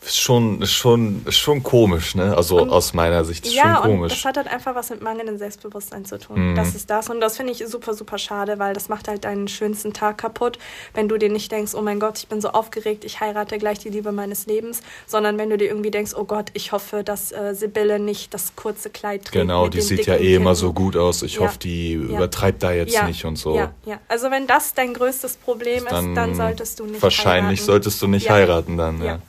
[0.10, 2.36] Schon, schon, schon komisch, ne?
[2.36, 4.12] Also und, aus meiner Sicht ist ja, schon komisch.
[4.12, 6.52] Und das hat halt einfach was mit mangelndem Selbstbewusstsein zu tun.
[6.52, 6.56] Mhm.
[6.56, 7.10] Das ist das.
[7.10, 10.60] Und das finde ich super, super schade, weil das macht halt deinen schönsten Tag kaputt,
[10.94, 13.80] wenn du dir nicht denkst, oh mein Gott, ich bin so aufgeregt, ich heirate gleich
[13.80, 17.32] die Liebe meines Lebens, sondern wenn du dir irgendwie denkst, oh Gott, ich hoffe, dass
[17.32, 19.34] äh, Sibylle nicht das kurze Kleid trägt.
[19.34, 21.22] Genau, die sieht ja eh immer so gut aus.
[21.22, 21.42] Ich ja.
[21.42, 22.00] hoffe, die ja.
[22.00, 23.06] übertreibt da jetzt ja.
[23.08, 23.56] nicht und so.
[23.56, 24.00] Ja, ja.
[24.08, 27.66] Also wenn das dein größtes Problem ist, dann, dann solltest du nicht Wahrscheinlich heiraten.
[27.66, 29.20] solltest du nicht heiraten dann, ja.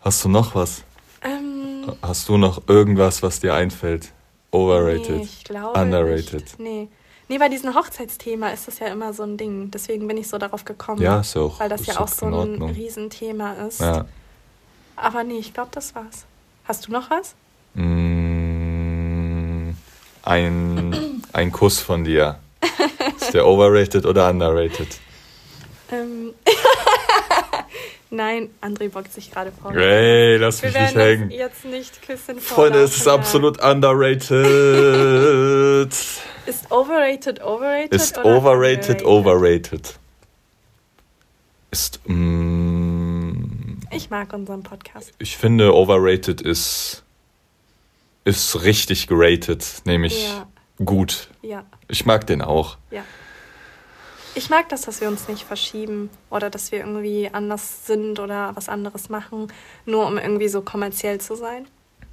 [0.00, 0.82] Hast du noch was?
[1.22, 4.12] Ähm, Hast du noch irgendwas, was dir einfällt?
[4.50, 5.10] Overrated?
[5.16, 6.32] Nee, ich glaube Underrated?
[6.32, 6.58] Nicht.
[6.58, 6.88] Nee.
[7.28, 9.70] Nee, bei diesem Hochzeitsthema ist das ja immer so ein Ding.
[9.70, 11.00] Deswegen bin ich so darauf gekommen.
[11.00, 11.60] Ja, ist auch.
[11.60, 13.80] Weil das ja auch so ein Riesenthema ist.
[13.80, 14.06] Ja.
[14.96, 16.24] Aber nee, ich glaube, das war's.
[16.64, 17.36] Hast du noch was?
[17.74, 19.70] Mm,
[20.24, 22.40] ein, ein Kuss von dir.
[23.20, 24.88] Ist der overrated oder underrated?
[25.92, 26.34] Ähm.
[28.12, 29.72] Nein, André bockt sich gerade vor.
[29.72, 31.30] Hey, lass mich nicht hängen.
[31.30, 34.30] jetzt nicht küssen Freunde, es ist absolut underrated.
[36.46, 37.92] ist overrated overrated?
[37.92, 39.96] Ist overrated overrated.
[41.70, 42.00] Ist.
[42.08, 45.12] Mm, ich mag unseren Podcast.
[45.18, 47.04] Ich finde, overrated ist.
[48.24, 50.48] Ist richtig geratet, nämlich ja.
[50.84, 51.28] gut.
[51.42, 51.64] Ja.
[51.86, 52.76] Ich mag den auch.
[52.90, 53.04] Ja.
[54.34, 58.52] Ich mag das, dass wir uns nicht verschieben oder dass wir irgendwie anders sind oder
[58.54, 59.48] was anderes machen,
[59.86, 61.66] nur um irgendwie so kommerziell zu sein.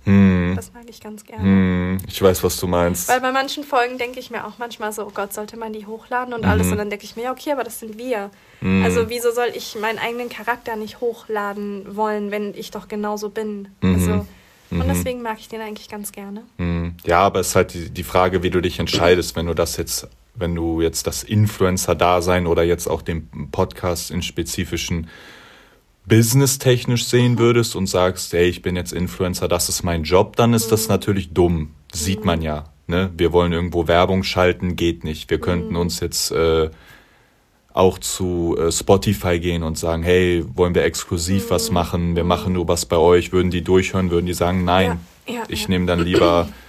[0.05, 0.53] Hm.
[0.55, 1.43] Das mag ich ganz gerne.
[1.43, 1.97] Hm.
[2.07, 3.09] Ich weiß, was du meinst.
[3.09, 5.85] Weil bei manchen Folgen denke ich mir auch manchmal so, oh Gott, sollte man die
[5.85, 6.49] hochladen und mhm.
[6.49, 6.71] alles.
[6.71, 8.31] Und dann denke ich mir, ja, okay, aber das sind wir.
[8.61, 8.83] Mhm.
[8.83, 13.67] Also wieso soll ich meinen eigenen Charakter nicht hochladen wollen, wenn ich doch genauso bin?
[13.81, 13.93] Mhm.
[13.95, 14.11] Also,
[14.71, 14.87] und mhm.
[14.87, 16.43] deswegen mag ich den eigentlich ganz gerne.
[16.57, 16.95] Mhm.
[17.05, 19.75] Ja, aber es ist halt die, die Frage, wie du dich entscheidest, wenn du das
[19.75, 20.07] jetzt
[20.37, 25.07] wenn du jetzt das Influencer-Dasein oder jetzt auch den Podcast in spezifischen
[26.07, 27.39] business-technisch sehen mhm.
[27.39, 30.71] würdest und sagst, hey, ich bin jetzt Influencer, das ist mein Job, dann ist mhm.
[30.71, 31.73] das natürlich dumm.
[31.93, 32.65] Sieht man ja.
[32.87, 33.11] Ne?
[33.17, 35.29] Wir wollen irgendwo Werbung schalten, geht nicht.
[35.29, 35.79] Wir könnten mhm.
[35.79, 36.69] uns jetzt äh,
[37.73, 41.73] auch zu äh, Spotify gehen und sagen, hey, wollen wir exklusiv was mhm.
[41.73, 42.15] machen?
[42.15, 43.33] Wir machen nur was bei euch.
[43.33, 45.69] Würden die durchhören, würden die sagen, nein, ja, ja, ich ja.
[45.69, 46.47] nehme dann lieber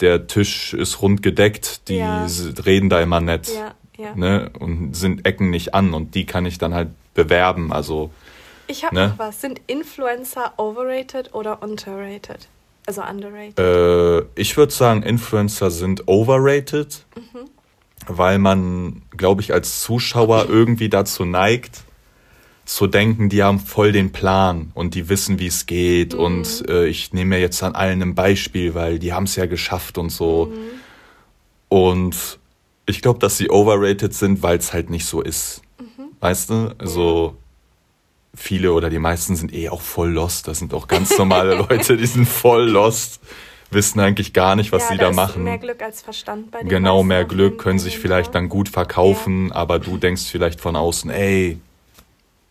[0.00, 2.26] der Tisch ist rund gedeckt, die ja.
[2.64, 4.14] reden da immer nett ja, ja.
[4.14, 4.50] Ne?
[4.58, 7.72] und sind Ecken nicht an und die kann ich dann halt bewerben.
[7.72, 8.10] Also,
[8.66, 9.08] ich habe ne?
[9.08, 9.40] noch was.
[9.40, 12.48] Sind Influencer overrated oder unterrated?
[12.86, 13.58] Also underrated?
[13.58, 17.48] Äh, ich würde sagen, Influencer sind overrated, mhm.
[18.06, 21.82] weil man, glaube ich, als Zuschauer irgendwie dazu neigt,
[22.70, 26.20] zu denken, die haben voll den Plan und die wissen, wie es geht mhm.
[26.20, 29.46] und äh, ich nehme mir jetzt an allen ein Beispiel, weil die haben es ja
[29.46, 30.46] geschafft und so.
[30.46, 30.56] Mhm.
[31.68, 32.38] Und
[32.86, 35.62] ich glaube, dass sie overrated sind, weil es halt nicht so ist.
[35.80, 36.10] Mhm.
[36.20, 36.72] Weißt du?
[36.78, 37.34] Also
[38.36, 40.46] viele oder die meisten sind eh auch voll lost.
[40.46, 43.20] Das sind auch ganz normale Leute, die sind voll lost
[43.72, 45.44] wissen eigentlich gar nicht, was ja, sie da, da machen.
[45.44, 46.70] Mehr Glück als Verstand bei denen.
[46.70, 49.54] Genau, mehr Glück, können sich vielleicht dann gut verkaufen, ja.
[49.54, 51.60] aber du denkst vielleicht von außen, ey,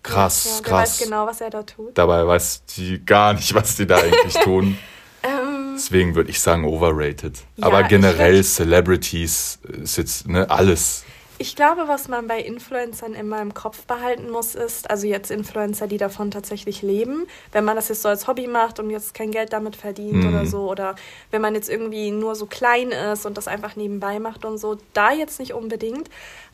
[0.04, 1.00] Krass, ja, krass.
[1.00, 1.98] weiß genau, was er da tut.
[1.98, 4.78] Dabei weiß die gar nicht, was die da eigentlich tun.
[5.24, 7.40] Ähm, Deswegen würde ich sagen overrated.
[7.58, 11.04] Ja, Aber generell Celebrities ist jetzt ne, alles.
[11.42, 15.88] Ich glaube, was man bei Influencern immer im Kopf behalten muss, ist, also jetzt Influencer,
[15.88, 19.32] die davon tatsächlich leben, wenn man das jetzt so als Hobby macht und jetzt kein
[19.32, 20.28] Geld damit verdient mhm.
[20.28, 20.96] oder so, oder
[21.32, 24.78] wenn man jetzt irgendwie nur so klein ist und das einfach nebenbei macht und so,
[24.92, 26.10] da jetzt nicht unbedingt.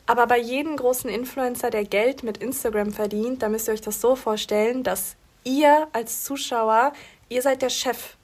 [0.06, 4.00] Aber bei jedem großen Influencer, der Geld mit Instagram verdient, da müsst ihr euch das
[4.00, 6.92] so vorstellen, dass ihr als Zuschauer,
[7.28, 8.16] ihr seid der Chef,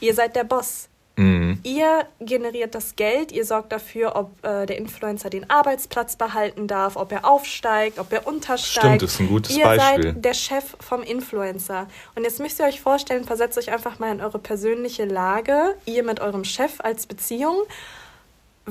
[0.00, 0.88] ihr seid der Boss.
[1.16, 1.58] Mhm.
[1.64, 6.96] Ihr generiert das Geld, ihr sorgt dafür, ob äh, der Influencer den Arbeitsplatz behalten darf,
[6.96, 8.86] ob er aufsteigt, ob er untersteigt.
[8.86, 10.04] Stimmt, ist ein gutes ihr Beispiel.
[10.04, 11.88] Ihr seid der Chef vom Influencer.
[12.14, 16.04] Und jetzt müsst ihr euch vorstellen, versetzt euch einfach mal in eure persönliche Lage, ihr
[16.04, 17.56] mit eurem Chef als Beziehung.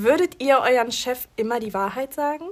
[0.04, 2.45] Würdet ihr euren Chef immer die Wahrheit sagen?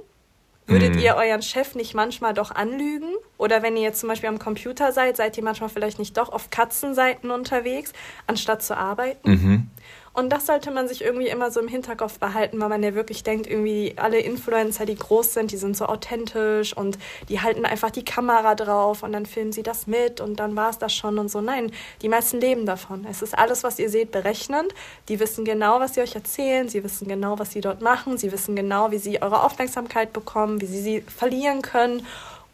[0.66, 1.00] Würdet mhm.
[1.00, 3.14] ihr euren Chef nicht manchmal doch anlügen?
[3.38, 6.30] Oder wenn ihr jetzt zum Beispiel am Computer seid, seid ihr manchmal vielleicht nicht doch
[6.30, 7.94] auf Katzenseiten unterwegs,
[8.26, 9.30] anstatt zu arbeiten?
[9.30, 9.70] Mhm.
[10.18, 13.22] Und das sollte man sich irgendwie immer so im Hinterkopf behalten, weil man ja wirklich
[13.22, 16.98] denkt, irgendwie alle Influencer, die groß sind, die sind so authentisch und
[17.28, 20.70] die halten einfach die Kamera drauf und dann filmen sie das mit und dann war
[20.70, 21.40] es das schon und so.
[21.40, 21.70] Nein,
[22.02, 23.06] die meisten leben davon.
[23.08, 24.74] Es ist alles, was ihr seht, berechnend.
[25.08, 28.32] Die wissen genau, was sie euch erzählen, sie wissen genau, was sie dort machen, sie
[28.32, 32.04] wissen genau, wie sie eure Aufmerksamkeit bekommen, wie sie sie verlieren können.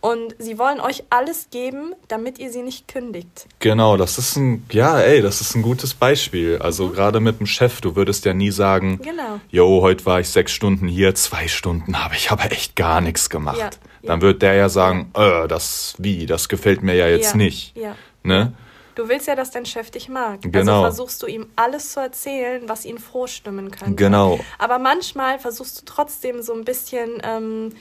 [0.05, 3.47] Und sie wollen euch alles geben, damit ihr sie nicht kündigt.
[3.61, 6.59] Genau, das ist ein, ja, ey, das ist ein gutes Beispiel.
[6.59, 6.93] Also mhm.
[6.93, 9.41] gerade mit dem Chef, du würdest ja nie sagen, genau.
[9.49, 13.31] yo, heute war ich sechs Stunden hier, zwei Stunden habe ich aber echt gar nichts
[13.31, 13.57] gemacht.
[13.57, 13.71] Ja,
[14.03, 17.75] Dann wird der ja sagen, äh, das, wie, das gefällt mir ja jetzt ja, nicht.
[17.75, 17.97] Ja.
[18.23, 18.53] Ne?
[18.97, 20.41] Du willst ja, dass dein Chef dich mag.
[20.43, 20.83] Genau.
[20.83, 23.95] Also versuchst du ihm alles zu erzählen, was ihn froh stimmen könnte.
[23.95, 24.39] Genau.
[24.59, 27.73] Aber manchmal versuchst du trotzdem so ein bisschen, ähm,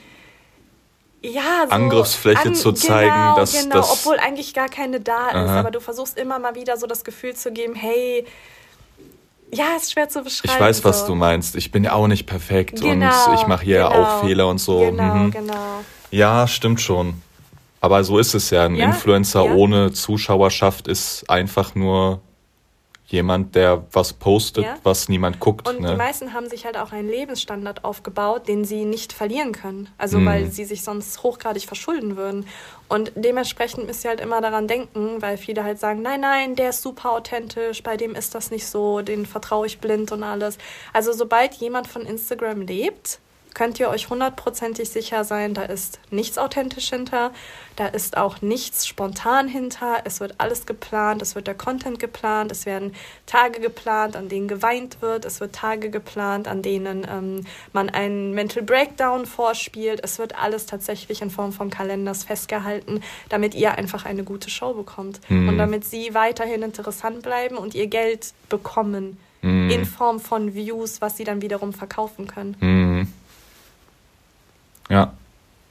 [1.23, 5.29] ja, so Angriffsfläche an, zu zeigen, genau, dass genau, das- obwohl eigentlich gar keine da
[5.29, 5.35] ist.
[5.35, 5.59] Aha.
[5.61, 8.25] Aber du versuchst immer mal wieder so das Gefühl zu geben, hey,
[9.51, 10.53] ja, ist schwer zu beschreiben.
[10.55, 11.07] Ich weiß, was so.
[11.07, 11.55] du meinst.
[11.55, 13.91] Ich bin ja auch nicht perfekt Genau, und ich mache hier genau.
[14.03, 14.79] auch Fehler und so.
[14.79, 15.31] Genau, Mhm.
[15.31, 15.81] genau.
[16.11, 17.21] Ja, stimmt schon.
[17.79, 18.65] Aber so ist es ja.
[18.65, 19.53] Ein Ja, Influencer ja.
[19.53, 22.21] ohne Zuschauerschaft ist einfach nur
[23.13, 24.75] jemand, der was postet, Ja.
[24.83, 25.67] was niemand guckt.
[25.69, 25.95] Und die ne?
[25.95, 29.87] meisten haben sich halt auch einen Lebensstandard aufgebaut, den sie nicht verlieren können.
[29.97, 30.25] Also Mhm.
[30.25, 32.45] weil sie sich sonst hochgradig verschulden würden.
[32.89, 36.71] Und dementsprechend müsst ihr halt immer daran denken, weil viele halt sagen, nein, nein, der
[36.71, 40.57] ist super authentisch, bei dem ist das nicht so, den vertraue ich blind und alles.
[40.91, 43.19] Also sobald jemand von Instagram lebt,
[43.55, 47.31] könnt ihr euch hundertprozentig sicher sein, da ist nichts authentisch hinter,
[47.75, 52.51] da ist auch nichts spontan hinter, es wird alles geplant, es wird der Content geplant,
[52.51, 52.93] es werden
[53.25, 58.33] Tage geplant, an denen geweint wird, es wird Tage geplant, an denen ähm, man einen
[58.33, 64.05] Mental Breakdown vorspielt, es wird alles tatsächlich in Form von Kalenders festgehalten, damit ihr einfach
[64.05, 65.49] eine gute Show bekommt Mhm.
[65.49, 69.69] und damit sie weiterhin interessant bleiben und ihr Geld bekommen Mhm.
[69.69, 72.55] in Form von Views, was sie dann wiederum verkaufen können.
[72.61, 73.13] Mhm.
[74.89, 75.13] Ja.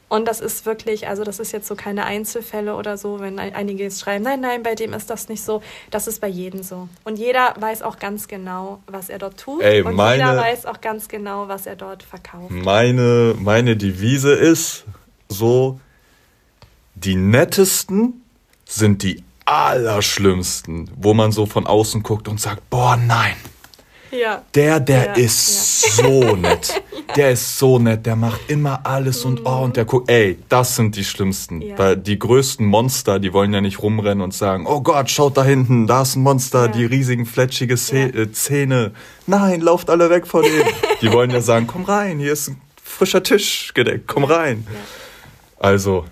[0.09, 3.55] Und das ist wirklich, also das ist jetzt so keine Einzelfälle oder so, wenn ein-
[3.55, 5.63] einige jetzt schreiben, nein, nein, bei dem ist das nicht so.
[5.89, 6.87] Das ist bei jedem so.
[7.03, 9.63] Und jeder weiß auch ganz genau, was er dort tut.
[9.63, 12.51] Ey, und meine- jeder weiß auch ganz genau, was er dort verkauft.
[12.51, 14.83] Meine, meine Devise ist
[15.29, 15.79] so,
[16.93, 18.21] die nettesten
[18.65, 23.35] sind die allerschlimmsten, wo man so von außen guckt und sagt, boah, nein,
[24.13, 24.41] Ja.
[24.53, 26.81] der, der Ja, ist so nett.
[27.15, 30.75] Der ist so nett, der macht immer alles und oh, und der guckt, ey, das
[30.75, 31.61] sind die schlimmsten.
[31.61, 31.77] Ja.
[31.77, 35.43] Weil die größten Monster, die wollen ja nicht rumrennen und sagen, oh Gott, schaut da
[35.43, 36.67] hinten, da ist ein Monster, Ja.
[36.71, 38.05] die riesigen fletschige Ja.
[38.05, 38.91] äh, Zähne.
[39.27, 40.51] Nein, lauft alle weg von dem.
[41.01, 44.65] die wollen ja sagen, komm rein, hier ist ein frischer Tisch gedeckt, komm rein.
[44.71, 44.79] Ja.
[45.59, 46.05] Also,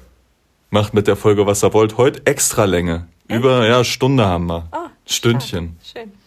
[0.69, 1.97] macht mit der Folge, was ihr wollt.
[1.97, 3.07] Heute extra Länge.
[3.27, 4.67] Über, ja, Stunde haben wir.
[4.71, 5.77] Oh, Stündchen.
[5.83, 6.05] stark.
[6.07, 6.20] Schön.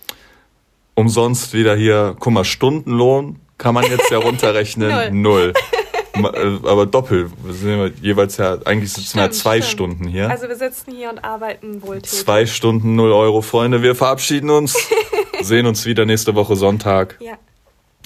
[0.95, 5.21] Umsonst wieder hier, guck mal, Stundenlohn kann man jetzt ja runterrechnen.
[5.23, 5.53] Null.
[6.17, 7.33] Ma- äh, Aber doppelt.
[7.43, 9.71] Wir sind ja jeweils ja, eigentlich sitzen wir ja zwei stimmt.
[9.73, 10.31] Stunden hier.
[10.31, 12.11] Also wir sitzen hier und arbeiten wohltätig.
[12.21, 13.83] Zwei Stunden, null Euro, Freunde.
[13.83, 14.77] Wir verabschieden uns.
[15.41, 17.17] Sehen uns wieder nächste Woche Sonntag.
[17.21, 17.35] Ja.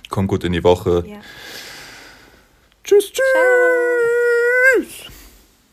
[0.08, 1.04] Kommt gut in die Woche.
[1.06, 1.16] ja.
[2.84, 3.22] Tschüss, tschüss.
[4.96, 5.17] Ciao.